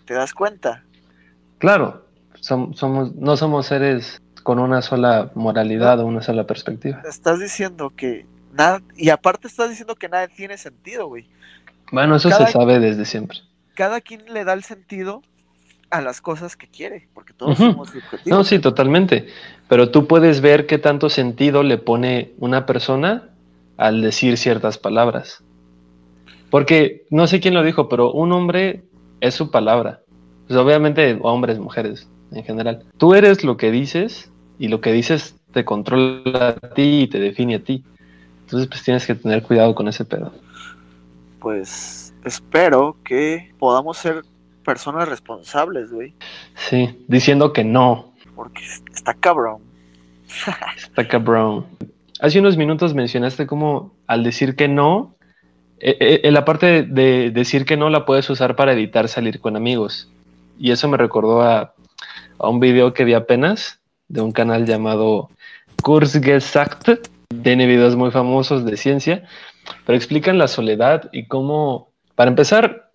[0.04, 0.84] ¿Te das cuenta?
[1.58, 2.04] Claro,
[2.40, 7.00] som- somos, no somos seres con una sola moralidad o una sola perspectiva.
[7.08, 11.26] Estás diciendo que nada, y aparte estás diciendo que nada tiene sentido, güey.
[11.92, 13.38] Bueno, eso Cada- se sabe desde siempre.
[13.74, 15.22] Cada quien le da el sentido
[15.90, 18.26] a las cosas que quiere, porque todos somos subjetivos.
[18.26, 19.26] No, sí, totalmente.
[19.68, 23.30] Pero tú puedes ver qué tanto sentido le pone una persona
[23.76, 25.42] al decir ciertas palabras.
[26.50, 28.82] Porque no sé quién lo dijo, pero un hombre
[29.20, 30.00] es su palabra.
[30.46, 32.84] Pues obviamente hombres, mujeres en general.
[32.98, 37.18] Tú eres lo que dices y lo que dices te controla a ti y te
[37.18, 37.84] define a ti.
[38.50, 40.32] Entonces pues tienes que tener cuidado con ese pedo.
[41.38, 44.24] Pues espero que podamos ser
[44.64, 46.14] personas responsables, güey,
[46.56, 49.62] Sí, diciendo que no, porque está cabrón.
[50.76, 51.66] Está cabrón.
[52.20, 55.14] Hace unos minutos mencionaste cómo al decir que no,
[55.78, 59.08] eh, eh, en la parte de, de decir que no la puedes usar para evitar
[59.08, 60.10] salir con amigos.
[60.58, 61.72] Y eso me recordó a,
[62.38, 65.30] a un video que vi apenas de un canal llamado
[65.82, 67.19] Kurzgesagt.
[67.42, 69.22] Tiene videos muy famosos de ciencia,
[69.86, 72.90] pero explican la soledad y cómo, para empezar,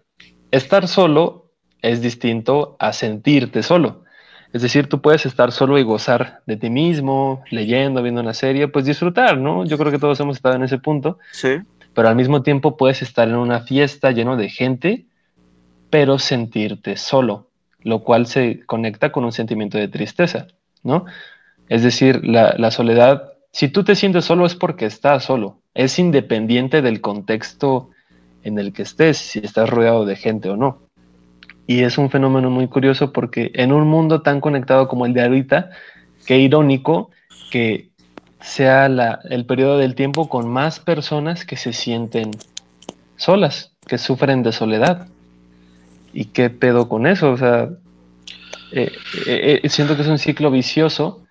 [0.51, 4.03] estar solo es distinto a sentirte solo.
[4.51, 8.67] Es decir, tú puedes estar solo y gozar de ti mismo, leyendo, viendo una serie,
[8.67, 9.63] pues disfrutar, ¿no?
[9.65, 11.57] Yo creo que todos hemos estado en ese punto, Sí.
[11.93, 15.05] pero al mismo tiempo puedes estar en una fiesta lleno de gente,
[15.89, 17.47] pero sentirte solo,
[17.83, 20.47] lo cual se conecta con un sentimiento de tristeza,
[20.83, 21.05] ¿no?
[21.69, 25.97] Es decir, la, la soledad, si tú te sientes solo es porque estás solo, es
[25.97, 27.89] independiente del contexto
[28.43, 30.81] en el que estés, si estás rodeado de gente o no.
[31.65, 35.21] Y es un fenómeno muy curioso porque en un mundo tan conectado como el de
[35.21, 35.69] ahorita,
[36.25, 37.11] qué irónico
[37.49, 37.91] que
[38.41, 42.31] sea el periodo del tiempo con más personas que se sienten
[43.15, 45.07] solas, que sufren de soledad.
[46.11, 47.31] ¿Y qué pedo con eso?
[47.31, 47.69] O sea,
[48.73, 48.91] eh,
[49.27, 51.24] eh, eh, siento que es un ciclo vicioso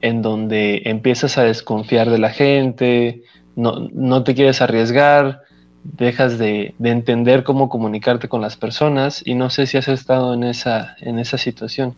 [0.00, 3.22] en donde empiezas a desconfiar de la gente,
[3.56, 5.42] no, no te quieres arriesgar,
[5.82, 10.34] dejas de, de entender cómo comunicarte con las personas y no sé si has estado
[10.34, 11.96] en esa, en esa situación.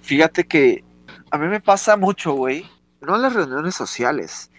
[0.00, 0.84] Fíjate que
[1.30, 2.64] a mí me pasa mucho, güey.
[3.00, 4.50] No en las reuniones sociales,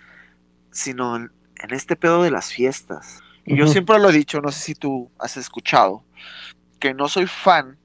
[0.71, 1.32] sino en,
[1.63, 3.21] en este pedo de las fiestas.
[3.45, 6.04] Y yo siempre lo he dicho, no sé si tú has escuchado,
[6.80, 7.78] que no soy fan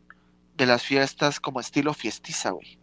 [0.56, 2.78] de las fiestas como estilo fiestiza, güey.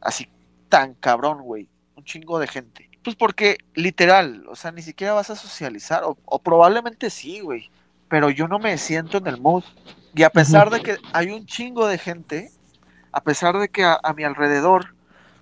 [0.00, 0.28] Así
[0.68, 1.68] tan cabrón, güey.
[1.96, 2.90] Un chingo de gente.
[3.02, 7.70] Pues porque, literal, o sea, ni siquiera vas a socializar, o, o probablemente sí, güey.
[8.08, 9.64] Pero yo no me siento en el mood.
[10.14, 12.50] Y a pesar de que hay un chingo de gente,
[13.12, 14.94] a pesar de que a, a mi alrededor,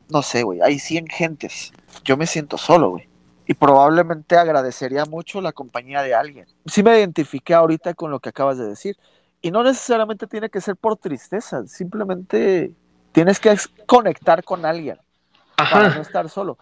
[0.09, 1.73] no sé, güey, hay 100 gentes,
[2.05, 3.09] yo me siento solo, güey.
[3.47, 6.47] Y probablemente agradecería mucho la compañía de alguien.
[6.67, 8.97] Sí me identifiqué ahorita con lo que acabas de decir.
[9.43, 12.73] Y no necesariamente tiene que ser por tristeza, simplemente
[13.13, 13.55] tienes que
[13.87, 14.99] conectar con alguien
[15.57, 16.01] para no Ajá.
[16.01, 16.59] estar solo.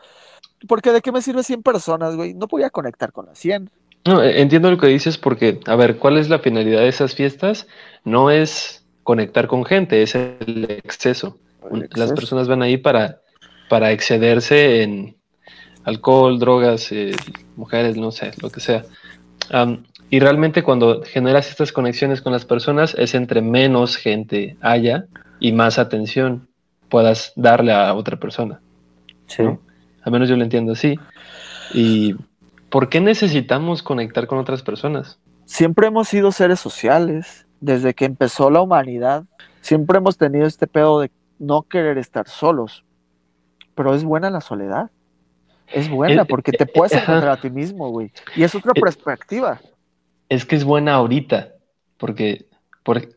[0.69, 2.35] Porque de qué me sirve 100 personas, güey?
[2.35, 3.71] No voy a conectar con las 100.
[4.05, 7.15] No, eh, entiendo lo que dices porque, a ver, ¿cuál es la finalidad de esas
[7.15, 7.67] fiestas?
[8.05, 11.39] No es conectar con gente, es el exceso.
[11.95, 13.21] Las personas van ahí para,
[13.69, 15.17] para excederse en,
[15.85, 17.13] alcohol, drogas, eh,
[17.57, 18.85] mujeres, no sé, lo que sea.
[20.11, 25.07] y realmente cuando generas estas conexiones con las personas es entre menos gente haya
[25.41, 26.49] y más atención
[26.89, 28.61] puedas darle a otra persona.
[29.37, 29.43] Sí.
[30.03, 30.99] Al menos yo lo entiendo así.
[31.73, 32.15] ¿Y
[32.71, 35.19] por qué necesitamos conectar con otras personas?
[35.45, 37.47] Siempre hemos sido seres sociales.
[37.61, 39.25] Desde que empezó la humanidad,
[39.61, 42.85] siempre hemos tenido este pedo de no querer estar solos.
[43.77, 44.91] Pero es buena la soledad.
[45.69, 48.13] Es buena porque te puedes encontrar a ti mismo, güey.
[48.37, 49.61] Y es otra perspectiva.
[50.29, 51.55] Es que es buena ahorita,
[51.99, 52.47] porque,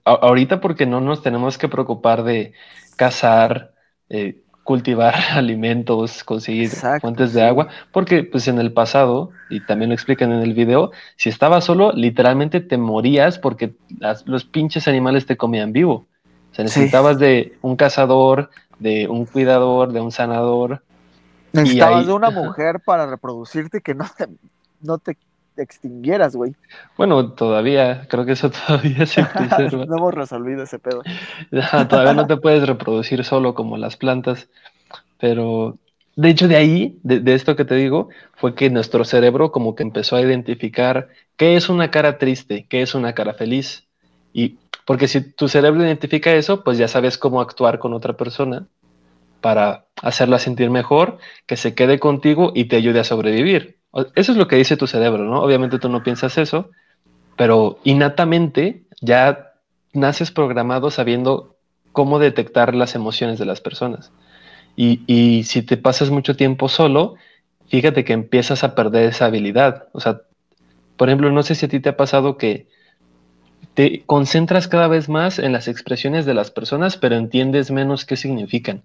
[0.04, 2.54] ahorita porque no nos tenemos que preocupar de
[2.96, 3.74] cazar,
[4.10, 9.96] eh, cultivar alimentos, conseguir fuentes de agua, porque pues en el pasado, y también lo
[9.96, 13.76] explican en el video, si estabas solo, literalmente te morías porque
[14.26, 16.06] los pinches animales te comían vivo.
[16.52, 18.50] O sea, necesitabas de un cazador,
[18.80, 20.82] de un cuidador, de un sanador,
[21.56, 24.28] Necesitabas de una mujer para reproducirte que no te,
[24.82, 25.18] no te
[25.58, 26.56] extinguieras, güey.
[26.98, 29.86] Bueno, todavía, creo que eso todavía se preserva.
[29.88, 31.04] no hemos resolvido ese pedo.
[31.90, 34.48] todavía no te puedes reproducir solo como las plantas,
[35.20, 35.78] pero
[36.16, 39.76] de hecho de ahí, de, de, esto que te digo, fue que nuestro cerebro como
[39.76, 43.86] que empezó a identificar qué es una cara triste, qué es una cara feliz.
[44.34, 48.68] Y porque si tu cerebro identifica eso, pues ya sabes cómo actuar con otra persona
[49.42, 53.75] para hacerla sentir mejor, que se quede contigo y te ayude a sobrevivir.
[54.16, 55.42] Eso es lo que dice tu cerebro, ¿no?
[55.42, 56.70] Obviamente tú no piensas eso,
[57.38, 59.54] pero innatamente ya
[59.94, 61.56] naces programado sabiendo
[61.92, 64.12] cómo detectar las emociones de las personas.
[64.76, 67.16] Y, si te pasas mucho tiempo solo,
[67.68, 69.88] fíjate que empiezas a perder esa habilidad.
[69.94, 70.22] O sea,
[70.98, 72.68] por ejemplo, no sé si a ti te ha pasado que
[73.74, 78.18] te concentras cada vez más en las expresiones de las personas, pero entiendes menos qué
[78.18, 78.84] significan.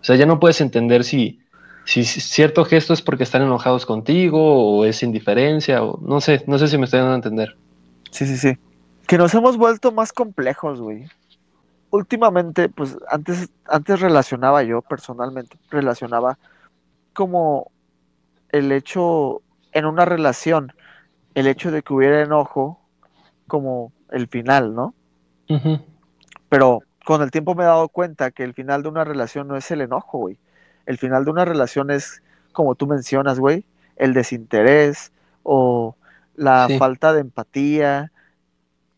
[0.00, 1.40] O sea, ya no puedes entender si,
[1.88, 6.58] si cierto gesto es porque están enojados contigo o es indiferencia o no sé, no
[6.58, 7.56] sé si me estoy dando a entender.
[8.10, 8.58] Sí, sí, sí.
[9.06, 11.06] Que nos hemos vuelto más complejos, güey.
[11.88, 16.38] Últimamente, pues antes, antes relacionaba yo personalmente, relacionaba
[17.14, 17.70] como
[18.50, 19.40] el hecho
[19.72, 20.74] en una relación,
[21.34, 22.80] el hecho de que hubiera enojo
[23.46, 24.92] como el final, ¿no?
[26.50, 29.56] Pero con el tiempo me he dado cuenta que el final de una relación no
[29.56, 30.38] es el enojo, güey.
[30.88, 32.22] El final de una relación es,
[32.52, 33.64] como tú mencionas, güey,
[33.96, 35.94] el desinterés o
[36.34, 38.10] la falta de empatía.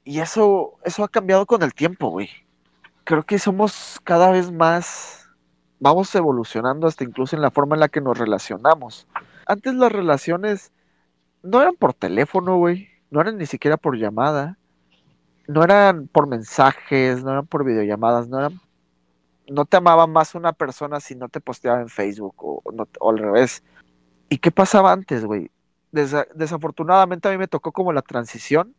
[0.05, 2.31] Y eso, eso ha cambiado con el tiempo, güey.
[3.05, 5.29] Creo que somos cada vez más,
[5.79, 9.07] vamos evolucionando hasta incluso en la forma en la que nos relacionamos.
[9.47, 10.73] Antes las relaciones
[11.43, 12.89] no eran por teléfono, güey.
[13.11, 14.57] No eran ni siquiera por llamada
[15.51, 18.61] no eran por mensajes, no eran por videollamadas, no eran,
[19.51, 22.63] no te amaba más una persona si no te posteaba en Facebook o,
[23.11, 23.65] al revés.
[24.29, 25.51] ¿Y qué pasaba antes, güey?
[25.93, 28.77] desafortunadamente a mí me tocó como la transición,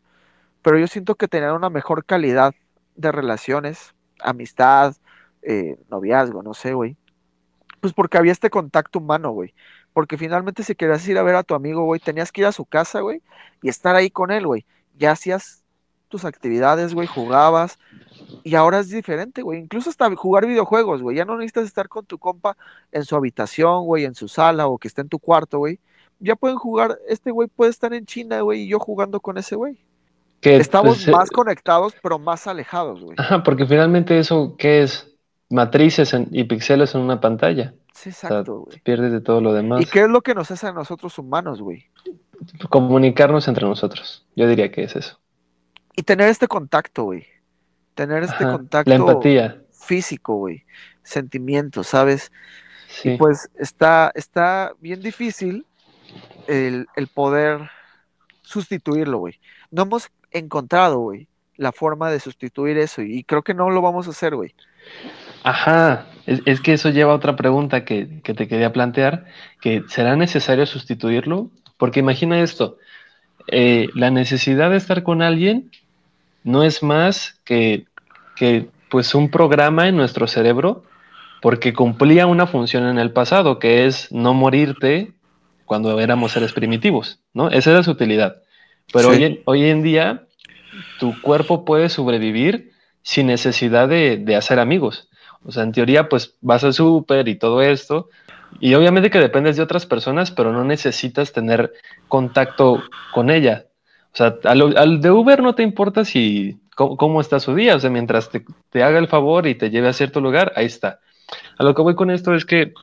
[0.62, 2.54] pero yo siento que tenían una mejor calidad
[2.96, 4.96] de relaciones, amistad,
[5.42, 6.96] eh, noviazgo, no sé, güey.
[7.82, 9.54] Pues porque había este contacto humano, güey.
[9.92, 12.54] Porque finalmente si querías ir a ver a tu amigo, güey, tenías que ir a
[12.54, 13.22] su casa, güey,
[13.62, 14.66] y estar ahí con él, güey.
[14.98, 15.61] Ya hacías
[16.12, 17.80] tus actividades, güey, jugabas.
[18.44, 19.60] Y ahora es diferente, güey.
[19.60, 21.18] Incluso hasta jugar videojuegos, güey.
[21.18, 22.56] Ya no necesitas estar con tu compa
[22.92, 25.80] en su habitación, güey, en su sala o que esté en tu cuarto, güey.
[26.20, 29.56] Ya pueden jugar, este güey puede estar en China, güey, y yo jugando con ese
[29.56, 29.80] güey.
[30.40, 33.16] Que, Estamos pues, más conectados, pero más alejados, güey.
[33.18, 35.08] Ajá, porque finalmente eso, ¿qué es?
[35.50, 37.74] Matrices y píxeles en una pantalla.
[37.94, 38.80] Sí, exacto, güey.
[38.80, 39.82] pierdes de todo lo demás.
[39.82, 41.86] ¿Y qué es lo que nos hace a nosotros humanos, güey?
[42.70, 44.26] Comunicarnos entre nosotros.
[44.36, 45.21] Yo diría que es eso
[45.96, 47.26] y tener este contacto, güey.
[47.96, 49.62] Tener este contacto la empatía.
[49.72, 50.66] físico, güey.
[51.04, 52.32] Sentimiento, ¿sabes?
[53.04, 55.66] Y pues está, está bien difícil
[56.48, 57.70] el, poder
[58.42, 59.40] sustituirlo, güey.
[59.72, 64.08] No hemos encontrado, güey, la forma de sustituir eso y creo que no lo vamos
[64.08, 64.54] a hacer, güey.
[65.44, 69.26] Ajá, es, que eso lleva a otra pregunta que, que, te quería plantear,
[69.62, 71.50] que ¿será necesario sustituirlo?
[71.78, 72.78] Porque imagina esto,
[73.48, 75.72] eh, la necesidad de estar con alguien
[76.44, 77.86] no es más que,
[78.36, 80.84] que pues un programa en nuestro cerebro
[81.42, 85.14] porque cumplía una función en el pasado, que es no morirte
[85.66, 87.50] cuando éramos seres primitivos, ¿no?
[87.50, 88.42] Esa era su utilidad.
[88.94, 90.28] Pero hoy, hoy, en día
[91.00, 95.10] tu cuerpo puede sobrevivir sin necesidad de, de hacer amigos.
[95.44, 98.10] O sea, en teoría, pues vas al súper y todo esto,
[98.60, 101.74] y obviamente que dependes de otras personas, pero no necesitas tener
[102.08, 103.66] contacto con ella.
[104.14, 107.76] O sea, al, de Uber no te importa si cómo, está su día.
[107.76, 111.00] O sea, mientras te, haga el favor y te lleve a cierto lugar, ahí está.
[111.58, 112.74] A lo que voy con esto es que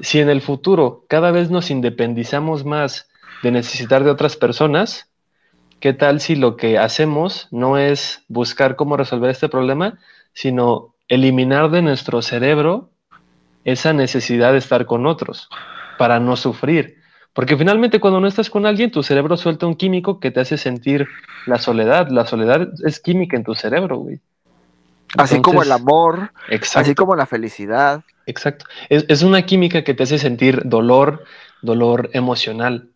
[0.00, 3.08] si en el futuro cada vez nos independizamos más
[3.42, 5.10] de necesitar de otras personas,
[5.80, 9.98] ¿qué tal si lo que hacemos no es buscar cómo resolver este problema,
[10.32, 12.90] sino eliminar de nuestro cerebro
[13.64, 15.48] esa necesidad de estar con otros
[15.98, 16.96] para no sufrir?
[17.36, 20.56] Porque finalmente cuando no estás con alguien, tu cerebro suelta un químico que te hace
[20.56, 21.06] sentir
[21.44, 22.08] la soledad.
[22.08, 24.20] La soledad es química en tu cerebro, güey.
[25.18, 26.80] así como el amor, Exacto.
[26.80, 28.02] así como la felicidad.
[28.24, 28.64] Exacto.
[28.88, 31.24] Es, es una química que te hace sentir dolor,
[31.60, 32.88] dolor emocional.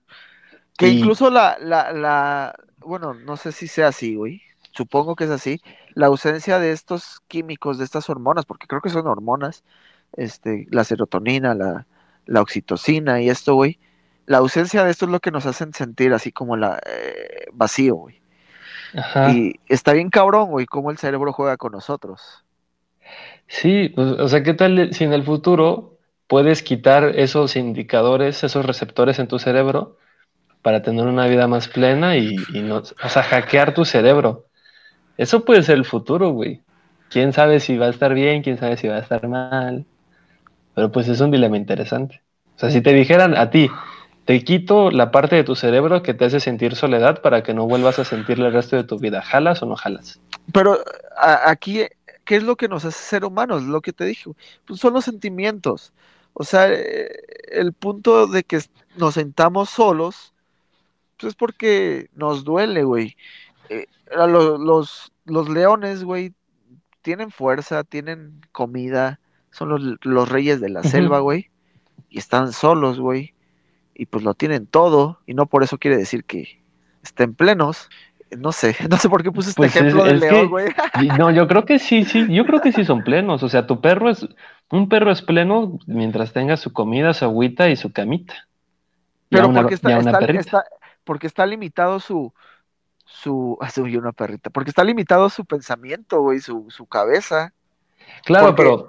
[0.79, 4.41] Que Y- incluso la, la, la, bueno, no sé si sea así, güey.
[4.73, 5.61] Supongo que es así.
[5.95, 9.65] La ausencia de estos químicos, de estas hormonas, porque creo que son hormonas,
[10.17, 11.87] este, la serotonina, la,
[12.25, 13.79] la oxitocina y esto, güey.
[14.31, 17.97] La ausencia de esto es lo que nos hacen sentir así como la eh, vacío,
[17.97, 18.23] güey.
[18.95, 19.33] Ajá.
[19.33, 22.45] Y está bien cabrón, güey, cómo el cerebro juega con nosotros.
[23.49, 28.65] Sí, pues, o sea, ¿qué tal si en el futuro puedes quitar esos indicadores, esos
[28.65, 29.97] receptores en tu cerebro
[30.63, 34.47] para tener una vida más plena y, y no, o sea, hackear tu cerebro?
[35.17, 36.63] Eso puede ser el futuro, güey.
[37.09, 39.87] Quién sabe si va a estar bien, quién sabe si va a estar mal.
[40.77, 42.23] Pero pues es un dilema interesante.
[42.55, 43.69] O sea, si te dijeran a ti,
[44.25, 47.67] te quito la parte de tu cerebro que te hace sentir soledad para que no
[47.67, 50.21] vuelvas a sentirle el resto de tu vida, ¿jalas o no jalas?
[50.53, 50.79] Pero
[51.17, 51.83] a- aquí,
[52.25, 53.63] ¿qué es lo que nos hace ser humanos?
[53.65, 54.31] Lo que te dije,
[54.67, 55.93] pues son los sentimientos.
[56.33, 57.11] O sea, eh,
[57.51, 58.61] el punto de que
[58.97, 60.33] nos sentamos solos,
[61.19, 63.17] pues es porque nos duele, güey.
[63.69, 66.33] Eh, los, los leones, güey,
[67.03, 69.19] tienen fuerza, tienen comida,
[69.51, 71.51] son los, los reyes de la selva, güey,
[72.09, 73.35] y están solos, güey,
[73.95, 76.63] y pues lo tienen todo, y no por eso quiere decir que
[77.03, 77.89] estén plenos.
[78.37, 80.49] No sé, no sé por qué puse este Pues es- ejemplo del es que- león,
[80.49, 80.67] güey.
[81.03, 83.43] Y No, yo creo que sí, sí, yo creo que sí son plenos.
[83.43, 84.27] O sea, tu perro es,
[84.71, 88.35] un perro es pleno mientras tenga su comida, su agüita y su camita.
[89.31, 90.65] Y Pero una- porque y está, está- está-
[91.05, 92.33] porque está limitado su,
[93.05, 97.53] su, ah, se oyó una perrita, porque está limitado su pensamiento, güey, su, su cabeza.
[98.25, 98.89] Claro, porque- pero,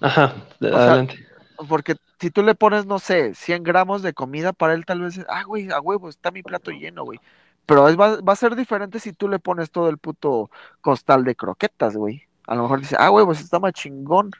[0.00, 1.25] ajá, sea, adelante.
[1.68, 5.20] Porque si tú le pones, no sé, 100 gramos de comida para él, tal vez,
[5.28, 7.20] ah, güey, a huevo, está mi plato lleno, güey.
[7.66, 11.24] Pero es- va, va a ser diferente si tú le pones todo el puto costal
[11.24, 12.22] de croquetas, güey.
[12.46, 14.30] A lo mejor dice, ah, güey, pues está más chingón.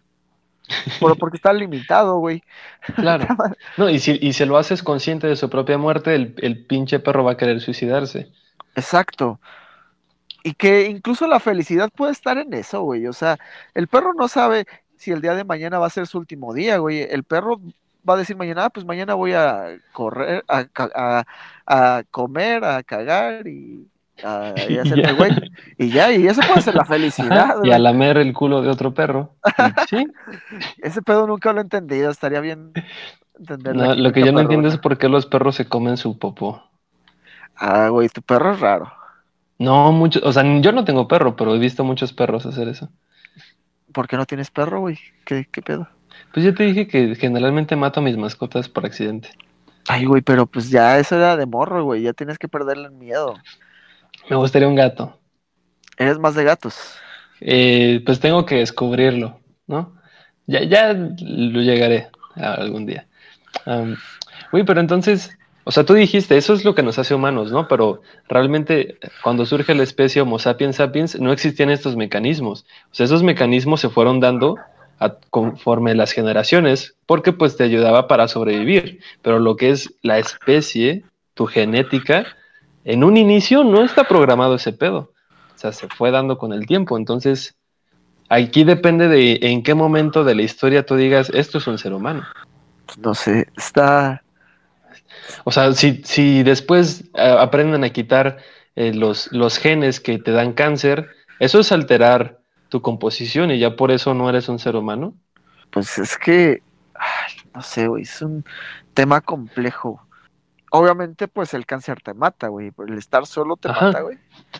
[0.98, 2.42] Pero porque está limitado, güey.
[2.96, 3.30] Claro.
[3.76, 6.98] No, y si, y si lo haces consciente de su propia muerte, el, el pinche
[7.00, 8.32] perro va a querer suicidarse.
[8.74, 9.40] Exacto.
[10.42, 13.06] Y que incluso la felicidad puede estar en eso, güey.
[13.08, 13.38] O sea,
[13.74, 16.78] el perro no sabe si el día de mañana va a ser su último día,
[16.78, 17.02] güey.
[17.02, 17.60] El perro
[18.08, 21.24] va a decir mañana, ah, pues mañana voy a correr, a, ca- a-
[21.66, 23.86] a comer, a cagar y
[24.22, 25.32] a, y hacerme güey.
[25.78, 28.70] Y ya, y eso puede ser la felicidad, Ajá, y a lamer el culo de
[28.70, 29.30] otro perro.
[29.88, 30.06] Sí,
[30.82, 32.10] Ese pedo nunca lo he entendido.
[32.10, 32.72] Estaría bien
[33.38, 36.18] entender no, lo que yo no entiendo es por qué los perros se comen su
[36.18, 36.62] popó.
[37.56, 38.92] Ah, güey, tu perro es raro.
[39.58, 42.90] No, mucho, o sea, yo no tengo perro, pero he visto muchos perros hacer eso.
[43.96, 44.98] ¿Por qué no tienes perro, güey?
[45.24, 45.88] ¿Qué, qué pedo?
[46.34, 49.30] Pues yo te dije que generalmente mato a mis mascotas por accidente.
[49.88, 52.02] Ay, güey, pero pues ya eso era de morro, güey.
[52.02, 53.36] Ya tienes que perderle el miedo.
[54.28, 55.18] Me gustaría un gato.
[55.96, 56.76] Eres más de gatos.
[57.40, 59.96] Eh, pues tengo que descubrirlo, ¿no?
[60.46, 63.06] Ya, ya lo llegaré algún día.
[64.52, 67.66] Güey, pero entonces, o sea, tú dijiste, eso es lo que nos hace humanos, ¿no?
[67.66, 72.64] Pero realmente cuando surge la especie Homo sapiens sapiens, no existían estos mecanismos.
[72.84, 74.54] O sea, esos mecanismos se fueron dando
[75.30, 79.00] conforme las generaciones, porque pues te ayudaba para sobrevivir.
[79.22, 81.02] Pero lo que es la especie,
[81.34, 82.26] tu genética,
[82.84, 85.10] en un inicio no está programado ese pedo.
[85.56, 86.96] O sea, se fue dando con el tiempo.
[86.96, 87.56] Entonces,
[88.28, 91.92] aquí depende de en qué momento de la historia tú digas, esto es un ser
[91.92, 92.24] humano.
[92.98, 94.22] No sé, está.
[95.44, 98.38] O sea, si, si después eh, aprenden a quitar
[98.74, 101.08] eh, los, los genes que te dan cáncer,
[101.38, 105.14] eso es alterar tu composición y ya por eso no eres un ser humano.
[105.70, 106.62] Pues es que.
[106.94, 108.02] ay, no sé, güey.
[108.02, 108.44] Es un
[108.94, 110.02] tema complejo.
[110.70, 112.72] Obviamente, pues el cáncer te mata, güey.
[112.86, 113.86] El estar solo te Ajá.
[113.86, 114.18] mata, güey.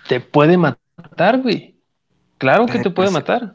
[0.09, 1.77] Te puede matar, güey.
[2.39, 3.55] Claro que Eh, te puede pues, matar.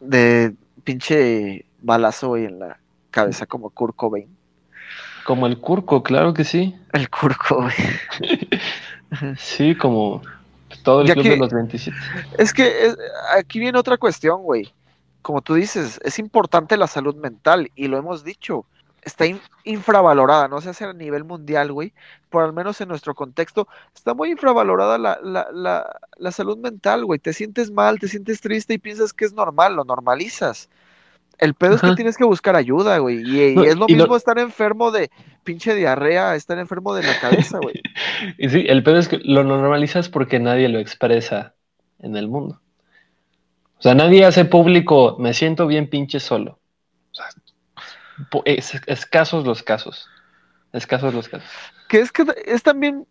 [0.00, 0.54] De
[0.84, 4.28] pinche balazo, güey, en la cabeza como Kurt Cobain.
[5.24, 6.74] Como el curco, claro que sí.
[6.92, 7.74] El Curco, güey.
[9.38, 10.22] Sí, como
[10.84, 11.96] todo el Ya club que- de los 27.
[12.38, 12.96] Es que es-
[13.36, 14.72] aquí viene otra cuestión, güey.
[15.22, 18.64] Como tú dices, es importante la salud mental y lo hemos dicho.
[19.02, 21.92] Está in- infravalorada, no sé si a nivel mundial, güey,
[22.28, 27.04] por al menos en nuestro contexto, está muy infravalorada la, la, la, la salud mental,
[27.04, 27.18] güey.
[27.18, 30.68] Te sientes mal, te sientes triste y piensas que es normal, lo normalizas.
[31.40, 33.22] El pedo es que tienes que buscar ayuda, güey.
[33.22, 35.10] Y, y No, es lo y mismo estar enfermo de
[35.42, 37.80] pinche diarrea, estar enfermo de la cabeza, güey.
[38.38, 41.54] Y sí, el pedo es que lo normalizas porque nadie lo expresa
[41.98, 42.60] en el mundo.
[43.78, 46.58] O sea, nadie hace público, me siento bien pinche solo.
[47.10, 47.26] O sea,
[48.44, 50.06] es- escasos los casos.
[50.72, 51.48] Escasos los casos.
[51.88, 53.06] que es que es también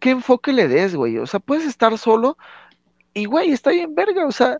[0.00, 1.18] qué enfoque le des, güey.
[1.18, 2.36] O sea, puedes estar solo
[3.14, 4.26] y, güey, está bien verga.
[4.26, 4.58] O sea,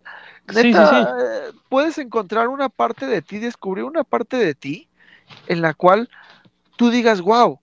[0.48, 1.14] Sí, sí, neta, sí.
[1.68, 4.88] puedes encontrar una parte de ti, descubrir una parte de ti
[5.46, 6.10] en la cual
[6.76, 7.60] tú digas, wow,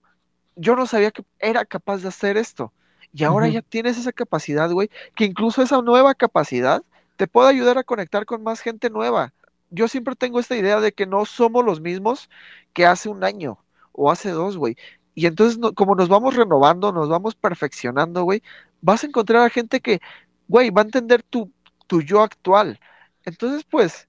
[0.56, 2.72] yo no sabía que era capaz de hacer esto.
[3.14, 6.82] Y ahora ya tienes esa capacidad, güey, que incluso esa nueva capacidad
[7.16, 9.34] te puede ayudar a conectar con más gente nueva.
[9.70, 12.30] Yo siempre tengo esta idea de que no somos los mismos
[12.72, 13.58] que hace un año
[13.92, 14.76] o hace dos, güey.
[15.14, 18.42] Y entonces, no- como nos vamos renovando, nos vamos perfeccionando, güey,
[18.82, 20.00] vas a encontrar a gente que,
[20.48, 21.50] güey, va a entender tu,
[21.86, 22.78] tu yo actual.
[23.24, 24.08] Entonces, pues,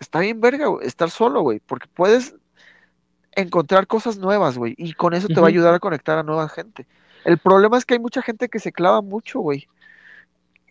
[0.00, 2.34] está bien verga, güey, estar solo, güey, porque puedes
[3.32, 6.48] encontrar cosas nuevas, güey, y con eso te va a ayudar a conectar a nueva
[6.48, 6.86] gente.
[7.24, 9.68] El problema es que hay mucha gente que se clava mucho, güey.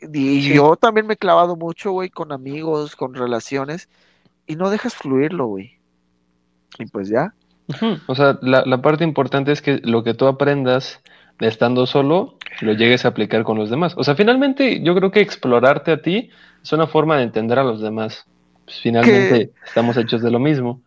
[0.02, 0.54] Y Sí.
[0.54, 3.89] yo también me he clavado mucho, güey, con amigos, con relaciones,
[4.45, 5.80] y no dejas fluirlo, güey.
[6.80, 7.34] Y pues ya.
[8.08, 11.02] O sea, la, la parte importante es que lo que tú aprendas
[11.40, 13.94] estando solo, lo llegues a aplicar con los demás.
[13.98, 16.30] O sea, finalmente yo creo que explorarte a ti
[16.64, 18.26] es una forma de entender a los demás.
[18.66, 20.82] Pues, finalmente estamos hechos de lo mismo.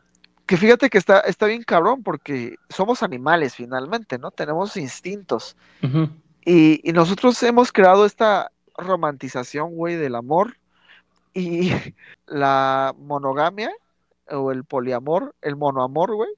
[0.46, 4.30] Que fíjate que está, está bien cabrón, porque somos animales finalmente, ¿no?
[4.32, 5.56] Tenemos instintos.
[6.44, 10.56] Y, y nosotros hemos creado esta romantización, güey, del amor
[11.32, 11.70] y
[12.26, 13.70] la monogamia
[14.28, 16.30] o el poliamor, el monoamor, güey,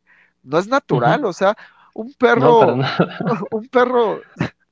[0.42, 1.24] no es natural.
[1.24, 1.56] O sea,
[1.94, 2.74] un perro,
[3.50, 4.20] un perro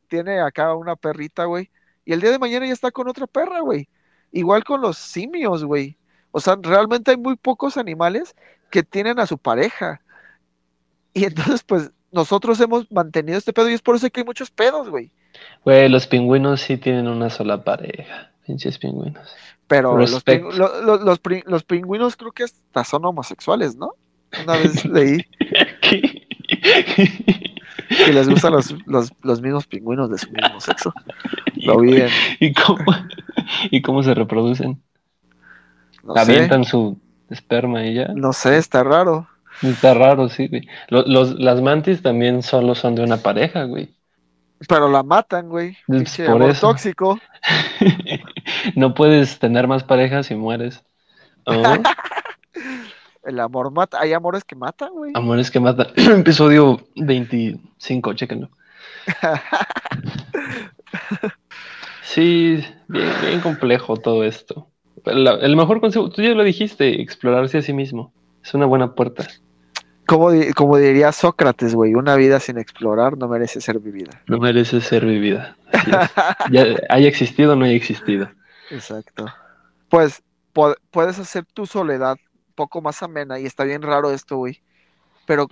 [0.08, 1.70] tiene acá una perrita, güey,
[2.04, 3.88] y el día de mañana ya está con otra perra, güey.
[4.32, 5.96] Igual con los simios, güey.
[6.32, 8.34] O sea, realmente hay muy pocos animales
[8.70, 10.00] que tienen a su pareja.
[11.12, 14.50] Y entonces, pues, nosotros hemos mantenido este pedo y es por eso que hay muchos
[14.50, 15.10] pedos, güey.
[15.64, 18.30] Güey, los pingüinos sí tienen una sola pareja.
[18.46, 19.28] Pinches pingüinos.
[19.66, 19.96] Pero
[20.82, 23.94] los, los pri- los pingüinos creo que hasta son homosexuales, ¿no?
[24.42, 25.24] Una vez leí.
[27.88, 30.92] que les gustan los, los, los mismos pingüinos de su mismo sexo.
[31.56, 32.02] Lo vi
[32.38, 32.84] ¿Y cómo,
[33.70, 34.80] ¿Y cómo se reproducen?
[36.02, 36.98] no sé, Avientan su
[37.28, 38.08] esperma y ya.
[38.14, 39.28] no sé, está raro.
[39.62, 40.66] Está raro, sí, güey.
[40.88, 43.94] Lo- Los, las mantis también solo son de una pareja, güey.
[44.68, 45.76] Pero la matan, güey.
[45.86, 46.68] Pinche por amor eso.
[46.68, 47.18] tóxico.
[48.74, 50.82] no puedes tener más parejas si mueres.
[51.44, 51.62] Oh,
[53.30, 54.00] El amor mata.
[54.00, 55.12] Hay amores que matan, güey.
[55.14, 55.86] amores que matan.
[55.96, 58.50] Episodio 25, chéquenlo.
[62.02, 64.66] Sí, bien, bien complejo todo esto.
[65.04, 68.12] La- el mejor consejo, tú ya lo dijiste, explorarse a sí mismo.
[68.42, 69.28] Es una buena puerta.
[70.06, 74.10] Como, di- como diría Sócrates, güey, una vida sin explorar no merece ser vivida.
[74.26, 75.56] No merece ser vivida.
[76.50, 78.28] Ya haya existido o no haya existido.
[78.70, 79.26] Exacto.
[79.88, 80.20] Pues
[80.90, 82.16] puedes hacer tu soledad
[82.60, 84.60] poco más amena y está bien raro esto, güey.
[85.26, 85.48] Pero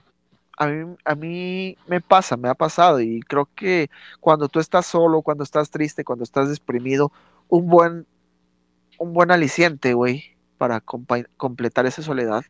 [0.58, 3.88] a mí, a mí me pasa, me ha pasado y creo que
[4.20, 7.10] cuando tú estás solo, cuando estás triste, cuando estás deprimido,
[7.48, 8.06] un buen,
[8.98, 12.44] un buen aliciente, güey, para completar esa soledad,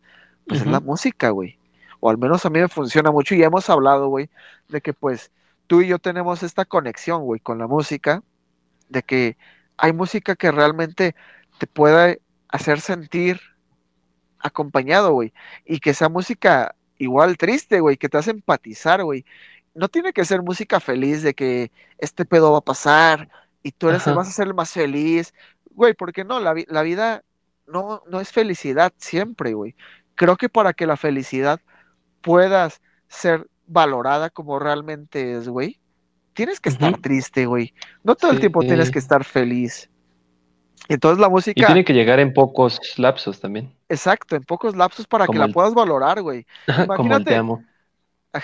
[0.49, 1.57] pues es la música, güey.
[2.01, 4.29] O al menos a mí me funciona mucho y hemos hablado, güey,
[4.69, 5.31] de que pues
[5.69, 8.25] tú y yo tenemos esta conexión, güey, con la música,
[8.89, 9.37] de que
[9.77, 11.15] hay música que realmente
[11.59, 12.17] te pueda
[12.49, 13.41] hacer sentir
[14.41, 15.33] acompañado, güey,
[15.65, 19.25] y que sea música igual triste, güey, que te hace empatizar, güey.
[19.75, 23.29] No tiene que ser música feliz de que este pedo va a pasar
[23.63, 24.15] y tú eres, Ajá.
[24.15, 25.35] vas a ser el más feliz,
[25.71, 27.23] güey, porque no, la, vi- la vida
[27.67, 29.77] no, no es felicidad siempre, güey.
[30.15, 31.61] Creo que para que la felicidad
[32.23, 35.81] puedas ser valorada como realmente es, güey,
[36.33, 37.75] tienes que estar triste, güey.
[38.03, 39.91] No todo el tiempo tienes que estar feliz.
[40.89, 43.75] Entonces la Y música, tiene que llegar en pocos lapsos también.
[43.89, 46.47] exacto, en pocos lapsos para que la puedas valorar, güey.
[46.95, 47.25] Como el Imagínate.
[47.27, 47.67] te amo.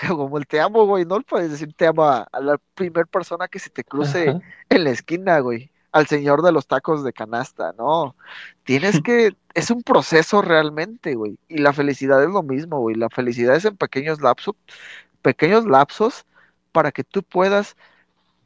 [0.09, 3.05] Como el te amo, güey, no le puedes decir te amo a, a la primera
[3.05, 4.43] persona que se te cruce Ajá.
[4.69, 5.71] en la esquina, güey.
[5.91, 8.15] Al señor de los tacos de canasta, no.
[8.63, 11.37] Tienes que, es un proceso realmente, güey.
[11.47, 12.95] Y la felicidad es lo mismo, güey.
[12.95, 14.55] La felicidad es en pequeños lapsos,
[15.21, 16.25] pequeños lapsos
[16.71, 17.77] para que tú puedas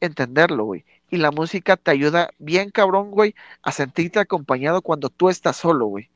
[0.00, 0.84] entenderlo, güey.
[1.10, 5.86] Y la música te ayuda bien cabrón, güey, a sentirte acompañado cuando tú estás solo,
[5.86, 6.10] güey.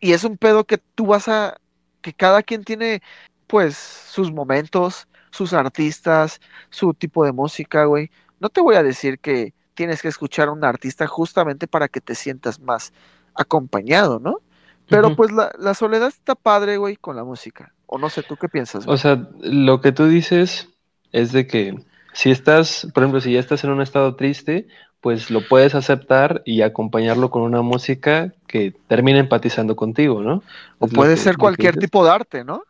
[0.00, 1.56] Y es un pedo que tú vas a,
[2.02, 3.02] que cada quien tiene,
[3.46, 6.40] pues, sus momentos, sus artistas,
[6.70, 8.10] su tipo de música, güey.
[8.40, 12.00] No te voy a decir que tienes que escuchar a un artista justamente para que
[12.00, 12.92] te sientas más
[13.34, 14.40] acompañado, ¿no?
[14.88, 17.74] Pero pues la, la soledad está padre, güey, con la música.
[17.86, 18.98] O no sé, ¿tú qué piensas, O güey?
[18.98, 20.68] sea, lo que tú dices
[21.12, 21.74] es de que
[22.16, 24.66] si estás, por ejemplo, si ya estás en un estado triste,
[25.00, 30.42] pues lo puedes aceptar y acompañarlo con una música que termine empatizando contigo, ¿no?
[30.78, 32.62] o Es puede que- ser cualquier tipo de arte, ¿no?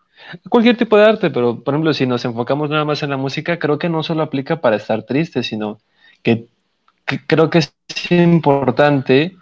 [0.48, 3.58] Cualquier tipo de arte, pero por ejemplo, si nos enfocamos nada más en la música,
[3.58, 5.78] creo que no solo aplica para estar triste, sino
[6.22, 6.46] que,
[7.06, 7.74] que creo que es
[8.10, 9.36] importante,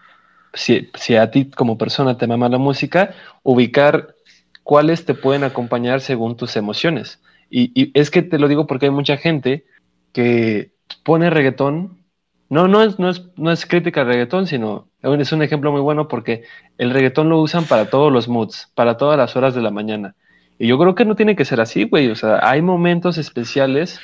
[0.54, 4.14] si, si a ti como persona te mama la música, ubicar
[4.62, 7.20] cuáles te pueden acompañar según tus emociones.
[7.50, 9.64] Y, y es que te lo digo porque hay mucha gente
[10.14, 11.98] que pone reggaetón.
[12.48, 15.80] No, no es, no es, no es crítica al reggaetón, sino es un ejemplo muy
[15.82, 16.44] bueno porque
[16.78, 20.14] el reggaetón lo usan para todos los moods, para todas las horas de la mañana.
[20.58, 22.08] Y yo creo que no tiene que ser así, güey.
[22.10, 24.00] O sea, hay momentos especiales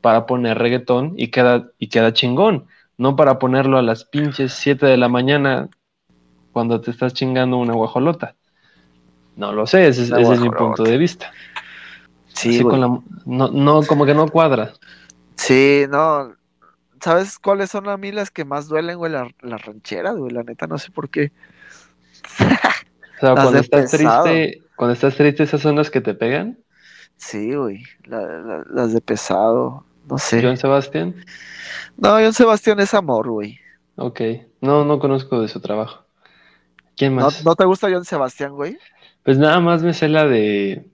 [0.00, 2.66] para poner reggaetón y queda, y queda chingón.
[2.96, 5.68] No para ponerlo a las pinches 7 de la mañana
[6.52, 8.36] cuando te estás chingando una guajolota.
[9.36, 11.30] No lo sé, ese, es- Una ese es mi punto de vista.
[12.28, 12.70] Sí, Así güey.
[12.72, 14.72] con la, no, no, como que no cuadra.
[15.46, 16.34] Sí, no.
[17.00, 19.10] ¿Sabes cuáles son a mí las que más duelen, güey?
[19.10, 20.32] La- Las rancheras, güey.
[20.32, 21.32] La neta, no sé por qué.
[23.22, 24.24] O sea, cuando estás pesado.
[24.24, 26.58] triste, cuando estás triste, esas son las que te pegan.
[27.16, 27.84] Sí, güey.
[28.04, 29.84] La- la- las de pesado.
[30.10, 30.42] No sé.
[30.42, 31.14] Joan Sebastián.
[31.96, 33.60] No, John Sebastián es amor, güey.
[33.94, 34.20] Ok.
[34.60, 36.04] No, no conozco de su trabajo.
[36.96, 37.44] ¿Quién ¿No, más?
[37.44, 38.76] ¿No te gusta John Sebastián, güey?
[39.22, 40.84] Pues nada más me sé la de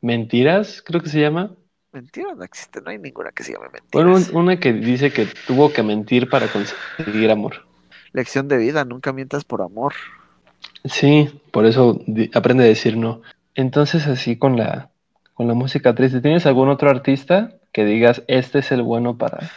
[0.00, 1.52] Mentiras, creo que se llama.
[1.94, 2.80] Mentira, no existe.
[2.82, 4.04] No hay ninguna que se llame mentiras.
[4.04, 7.64] Bueno, un- una que dice que tuvo que mentir para conseguir amor.
[8.14, 8.86] Lección de vida.
[8.86, 9.92] Nunca mientas por amor.
[10.84, 12.00] Sí, por eso
[12.34, 13.22] aprende a decir no.
[13.54, 14.90] Entonces, así con la,
[15.34, 19.50] con la música triste, ¿tienes algún otro artista que digas, este es el bueno para...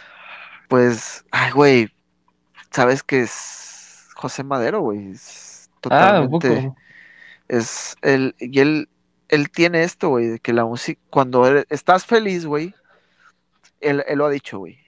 [0.68, 1.90] Pues, ay, güey.
[2.72, 5.12] ¿Sabes que es José Madero, güey?
[5.12, 6.38] Es Ah, un totalmente.
[6.40, 6.76] poco.
[7.48, 8.88] Es él, y él,
[9.28, 12.74] él tiene esto, güey, de que la música, cuando estás feliz, güey,
[13.80, 14.78] él, él lo ha dicho, güey,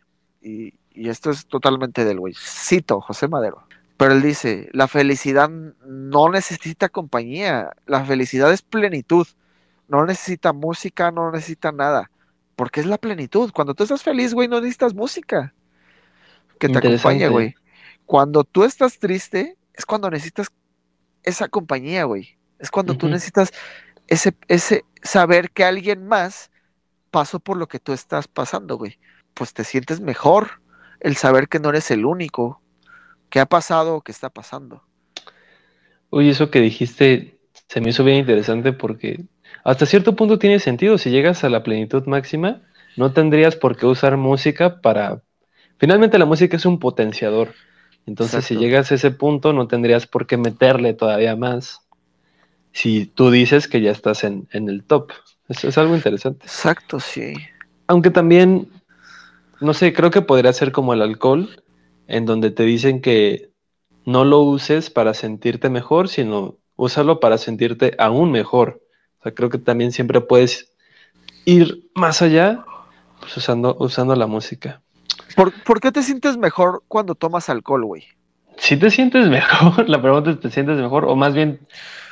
[0.41, 3.67] y, y esto es totalmente del güey, cito José Madero,
[3.97, 9.27] pero él dice, la felicidad no necesita compañía, la felicidad es plenitud,
[9.89, 12.11] no necesita música, no necesita nada,
[12.57, 15.55] porque es la plenitud, cuando tú estás feliz, güey, no necesitas música
[16.59, 17.55] que te acompañe, güey,
[18.07, 20.49] cuando tú estás triste, es cuando necesitas
[21.23, 22.37] esa compañía, güey.
[22.59, 23.53] Es cuando tú necesitas
[24.11, 26.51] ese, ese saber que alguien más
[27.11, 28.99] pasó por lo que tú estás pasando, güey.
[29.33, 30.61] Pues te sientes mejor
[31.01, 32.61] el saber que no eres el único
[33.31, 34.83] que ha pasado o que está pasando.
[36.11, 39.25] Oye, eso que dijiste se me hizo bien interesante porque
[39.63, 40.99] hasta cierto punto tiene sentido.
[40.99, 42.63] Si llegas a la plenitud máxima,
[42.97, 45.23] no tendrías por qué usar música para...
[45.79, 47.55] Finalmente la música es un potenciador.
[48.07, 51.87] Entonces, si llegas a ese punto, no tendrías por qué meterle todavía más.
[52.73, 55.13] Si tú dices que ya estás en, en el top.
[55.49, 56.47] Eso es algo interesante.
[56.47, 57.35] Exacto, sí.
[57.89, 58.71] Aunque también,
[59.61, 61.63] no sé, creo que podría ser como el alcohol,
[62.07, 63.51] en donde te dicen que
[64.05, 68.81] no lo uses para sentirte mejor, sino úsalo para sentirte aún mejor.
[69.19, 70.73] O sea, creo que también siempre puedes
[71.45, 72.65] ir más allá
[73.21, 74.81] pues, usando, usando la música.
[75.37, 78.05] ¿Por, por qué te sientes mejor cuando tomas alcohol, güey?
[78.57, 81.05] Si te sientes mejor, la pregunta es, ¿te sientes mejor?
[81.05, 81.61] O más bien,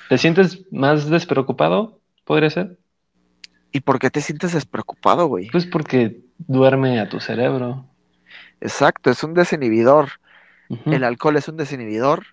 [0.08, 2.00] ¿te sientes más despreocupado?
[2.24, 2.78] ¿Podría ser?
[3.72, 5.48] ¿Y por qué te sientes despreocupado, güey?
[5.50, 7.84] Pues porque duerme a tu cerebro.
[8.60, 10.08] Exacto, es un desinhibidor.
[10.86, 12.26] El alcohol es un desinhibidor,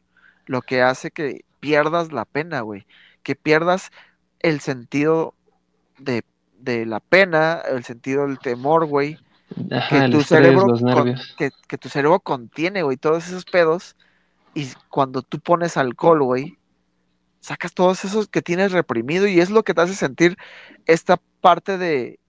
[0.45, 2.85] lo que hace que pierdas la pena, güey.
[3.23, 3.91] Que pierdas
[4.39, 5.33] el sentido
[5.99, 6.23] de,
[6.59, 9.17] de la pena, el sentido del temor, güey.
[9.71, 11.15] Ajá, Que tu estrés, cerebro con-
[11.67, 13.95] que tu cerebro contiene, güey, todos esos pedos.
[14.53, 16.57] Y cuando tú pones alcohol, güey,
[17.45, 20.37] sacas todos esos que tienes reprimido y es lo que te hace sentir
[20.85, 22.19] esta parte de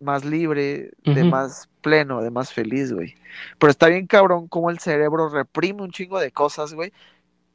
[0.00, 3.14] más libre, de más pleno, de más feliz, güey.
[3.58, 6.92] Pero está bien cabrón cómo el cerebro reprime un chingo de cosas, güey,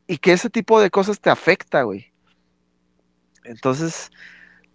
[0.08, 2.12] y que ese tipo de cosas te afecta, güey.
[3.44, 4.12] Entonces,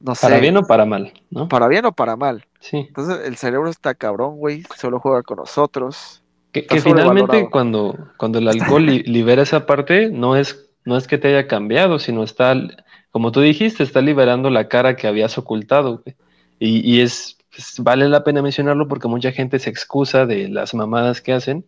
[0.01, 1.49] no sé, Para bien o para mal, ¿no?
[1.49, 2.47] para bien o para mal.
[2.61, 2.85] Sí.
[2.89, 6.23] Entonces, el cerebro está cabrón, güey, solo juega con nosotros.
[6.53, 11.19] Que, finalmente cuando, cuando el alcohol li- libera esa parte, no es, no es que
[11.19, 12.55] te haya cambiado, sino está,
[13.11, 16.03] como tú dijiste, está liberando la cara que habías ocultado.
[16.05, 16.17] güey.
[16.59, 20.75] Y, y es, pues, vale la pena mencionarlo porque mucha gente se excusa de las
[20.75, 21.65] mamadas que hacen,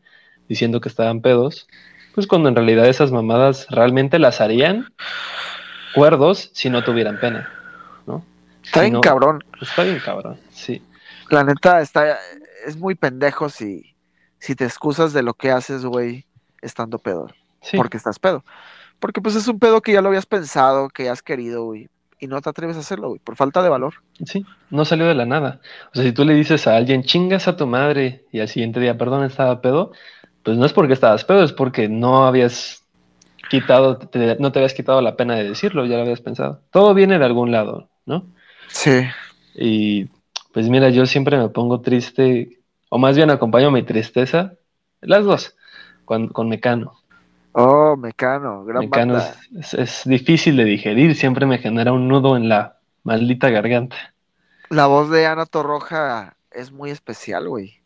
[0.49, 1.67] diciendo que estaban pedos,
[2.15, 4.87] pues cuando en realidad esas mamadas realmente las harían
[5.95, 7.51] cuerdos si no tuvieran pena,
[8.07, 8.25] ¿no?
[8.65, 9.45] Está Si bien no- cabrón.
[9.61, 10.83] Está bien cabrón, sí.
[11.31, 12.17] La neta, está,
[12.67, 13.95] es muy pendejo si,
[14.39, 16.25] si te excusas de lo que haces, güey,
[16.63, 17.29] estando pedo.
[17.63, 17.77] sí.
[17.77, 18.45] Porque estás pedo.
[19.01, 21.89] Porque pues es un pedo que ya lo habías pensado, que has querido, güey.
[22.19, 23.95] Y no te atreves a hacerlo, güey, por falta de valor.
[24.25, 25.61] Sí, no salió de la nada.
[25.93, 28.81] O sea, si tú le dices a alguien, chingas a tu madre, y al siguiente
[28.81, 29.93] día, perdón, estaba pedo,
[30.43, 32.83] pues no es porque estabas pedo, es porque no habías
[33.51, 36.63] quitado, te- no te habías quitado la pena de decirlo, ya lo habías pensado.
[36.71, 38.25] Todo viene de algún lado, ¿no?
[38.69, 39.03] Sí.
[39.55, 40.07] Y
[40.53, 44.55] pues mira, yo siempre me pongo triste, o más bien acompaño mi tristeza,
[45.01, 45.55] las dos,
[46.05, 46.95] con, con Mecano.
[47.63, 49.19] Oh, Mecano, gran Mecano banda.
[49.19, 53.97] es, es- es difícil de digerir, siempre me genera un nudo en la maldita garganta.
[54.71, 57.83] La voz de Ana Torroja es muy especial, güey.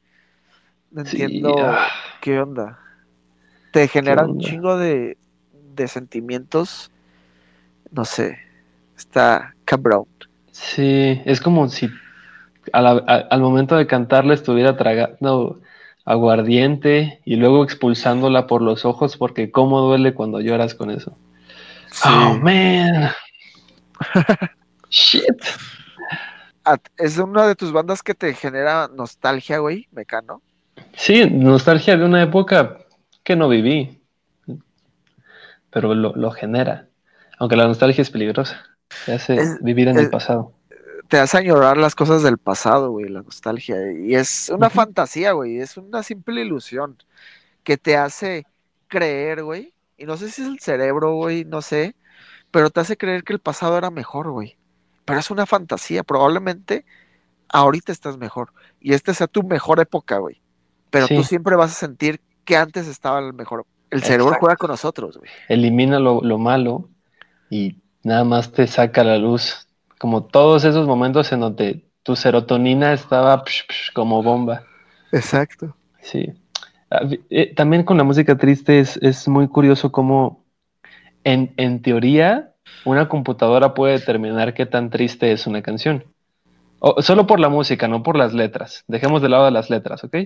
[0.91, 1.89] No Sí, entiendo ah.
[2.21, 2.81] qué onda.
[3.73, 5.19] Te genera un chingo de,
[5.53, 6.91] de sentimientos.
[7.91, 8.39] No sé.
[8.97, 10.07] Está cabrón.
[10.53, 11.89] Sí, es como si
[12.73, 15.61] al momento de cantarla estuviera tragando
[16.11, 21.17] aguardiente y luego expulsándola por los ojos porque cómo duele cuando lloras con eso.
[21.93, 22.09] Sí.
[22.09, 23.11] Oh, man.
[24.89, 25.23] Shit.
[26.99, 30.43] Es una de tus bandas que te genera nostalgia, güey, Mecano.
[30.95, 32.79] Sí, nostalgia de una época
[33.23, 34.01] que no viví,
[35.71, 36.87] pero lo, lo genera.
[37.39, 38.65] Aunque la nostalgia es peligrosa,
[39.07, 40.53] te hace Es- vivir en es- el pasado.
[41.11, 43.77] Te hace añorar las cosas del pasado, güey, la nostalgia.
[43.93, 45.59] Y es una fantasía, güey.
[45.59, 46.97] Es una simple ilusión
[47.65, 48.47] que te hace
[48.87, 49.75] creer, güey.
[49.99, 51.97] Y no sé si es el cerebro, güey, no sé.
[52.53, 54.57] Pero te hace creer que el pasado era mejor, güey.
[55.05, 56.05] Pero es una fantasía.
[56.05, 56.87] Probablemente
[57.49, 58.53] ahorita estás mejor.
[58.81, 60.41] Y esta sea tu mejor época, güey.
[60.91, 61.17] Pero Sí.
[61.17, 63.67] tú siempre vas a sentir que antes estaba el mejor.
[63.91, 64.41] El cerebro Exacto.
[64.47, 65.29] juega con nosotros, güey.
[65.49, 66.89] Elimina lo, lo malo
[67.51, 69.67] y nada más te saca la luz.
[70.01, 74.63] Como todos esos momentos en donde tu serotonina estaba psh, psh, como bomba.
[75.13, 75.77] Exacto.
[76.01, 76.33] Sí.
[76.91, 80.43] Ah, eh, También con la música triste es, es muy curioso cómo
[81.23, 82.55] en, en teoría
[82.87, 86.03] una computadora puede determinar qué tan triste es una canción.
[86.79, 88.85] O- solo por la música, no por las letras.
[88.89, 90.17] Dejemos de lado las letras, ¿ok?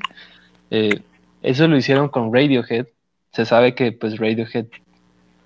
[0.70, 1.00] Eh,
[1.42, 2.86] eso lo hicieron con Radiohead.
[3.32, 4.66] Se sabe que pues Radiohead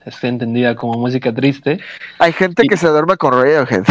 [0.09, 1.81] está entendida como música triste.
[2.19, 3.85] Hay gente Y- que se duerme con Radiohead.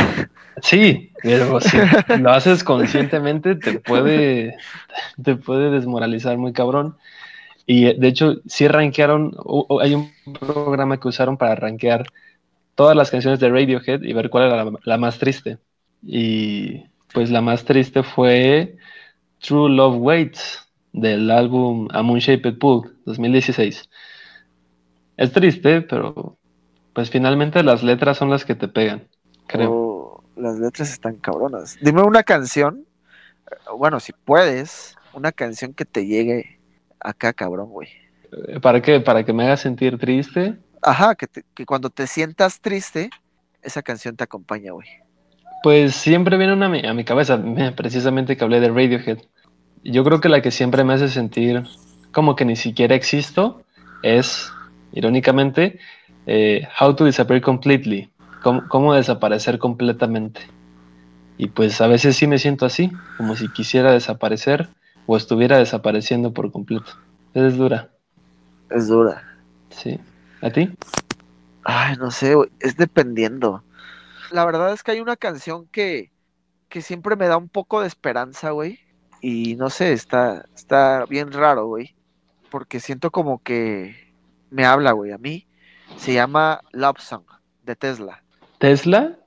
[0.61, 1.77] Sí, pero si
[2.19, 4.55] lo haces conscientemente te puede,
[5.23, 6.97] te puede desmoralizar muy cabrón.
[7.65, 9.35] Y de hecho, sí rankearon,
[9.81, 12.05] hay un programa que usaron para rankear
[12.75, 15.57] todas las canciones de Radiohead y ver cuál era la, la más triste.
[16.01, 18.77] Y pues la más triste fue
[19.39, 23.89] True Love Waits del álbum A Moon Shaped Pool 2016.
[25.17, 26.37] Es triste, pero
[26.93, 29.07] pues finalmente las letras son las que te pegan,
[29.47, 29.71] creo.
[29.71, 31.77] Oh, las letras están cabronas.
[31.81, 32.85] Dime una canción,
[33.51, 36.59] eh, bueno, si puedes, una canción que te llegue
[36.99, 37.89] acá, cabrón, güey.
[38.61, 38.99] ¿Para qué?
[38.99, 40.57] Para que me haga sentir triste.
[40.81, 43.09] Ajá, que, te- que cuando te sientas triste,
[43.61, 44.87] esa canción te acompaña, güey.
[45.63, 49.19] Pues siempre viene una a mi, a mi cabeza, me- precisamente que hablé de Radiohead.
[49.83, 51.63] Yo creo que la que siempre me hace sentir
[52.11, 53.63] como que ni siquiera existo
[54.03, 54.51] es,
[54.91, 55.79] irónicamente,
[56.25, 58.09] eh, How to Disappear Completely.
[58.43, 60.41] Cómo, cómo desaparecer completamente.
[61.37, 64.69] Y pues a veces sí me siento así, como si quisiera desaparecer
[65.05, 66.91] o estuviera desapareciendo por completo.
[67.33, 67.89] Es dura,
[68.69, 69.23] Es dura.
[69.69, 69.99] sí.
[70.41, 70.69] ¿A ti?
[71.63, 73.63] Ay, no sé, es dependiendo.
[74.31, 76.11] La verdad es que hay una canción que,
[76.69, 78.79] que siempre me da un poco de esperanza, güey.
[79.21, 81.95] Y no sé, está, está bien raro, güey.
[82.51, 84.06] Porque siento como que
[84.49, 85.47] me habla, güey, a mí.
[85.97, 87.23] Se llama Love Song
[87.63, 88.23] de Tesla.
[88.59, 89.17] ¿Tesla?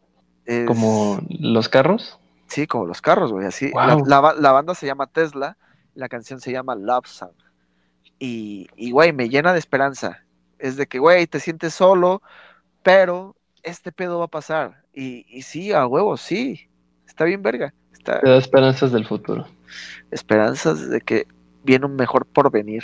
[0.44, 2.18] Es- ¿Como los carros?
[2.48, 3.70] Sí, como los carros, güey, así.
[3.74, 4.06] La, Wow.
[4.06, 5.56] la ba- la banda se llama Tesla,
[5.94, 7.32] la canción se llama Love Song.
[8.18, 10.24] Y, y, güey, me llena de esperanza.
[10.58, 12.22] Es de que, güey, te sientes solo,
[12.82, 14.82] pero este pedo va a pasar.
[14.92, 16.68] Y, y sí, a huevo, sí.
[17.06, 17.72] Está bien, verga.
[17.92, 19.46] Está Te da esperanzas del futuro.
[20.10, 21.26] esperanzas de que
[21.64, 22.82] viene un mejor porvenir.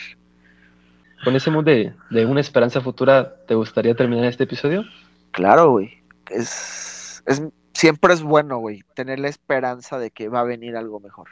[1.27, 4.85] Con ese mood de, de una esperanza futura, ¿te gustaría terminar este episodio?
[5.33, 5.91] Claro, güey.
[6.31, 7.43] Es, es,
[7.75, 11.27] siempre es bueno, güey, tener la esperanza de que va a venir algo mejor.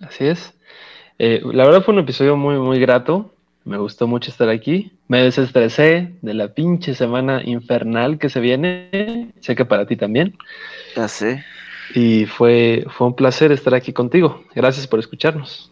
[0.00, 0.52] Así es.
[1.20, 3.32] Eh, la verdad fue un episodio muy, muy grato.
[3.62, 4.90] Me gustó mucho estar aquí.
[5.06, 9.30] Me desestresé de la pinche semana infernal que se viene.
[9.38, 10.36] Sé que para ti también.
[10.96, 11.44] Ya sé.
[11.94, 14.42] Y fue, fue un placer estar aquí contigo.
[14.52, 15.70] Gracias por escucharnos.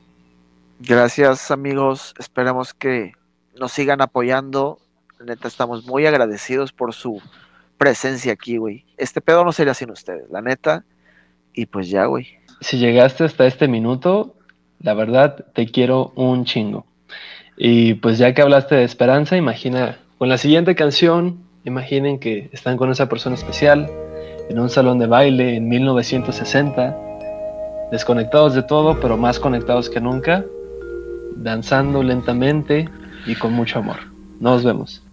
[0.79, 2.15] Gracias, amigos.
[2.17, 3.15] Esperamos que
[3.59, 4.79] nos sigan apoyando.
[5.25, 7.23] Neta, estamos muy agradecidos por su
[7.79, 8.85] presencia aquí, güey.
[8.97, 10.85] Este pedo no sería sin ustedes, la neta.
[11.53, 12.27] Y pues ya, güey.
[12.61, 14.35] Si llegaste hasta este minuto,
[14.81, 16.85] la verdad te quiero un chingo.
[17.57, 22.77] Y pues ya que hablaste de esperanza, imagina Con la siguiente canción, imaginen que están
[22.77, 23.89] con esa persona especial
[24.49, 26.97] en un salón de baile en 1960,
[27.91, 30.45] desconectados de todo, pero más conectados que nunca,
[31.37, 32.89] danzando lentamente
[33.25, 34.01] y con mucho amor.
[34.39, 35.04] Nos vemos.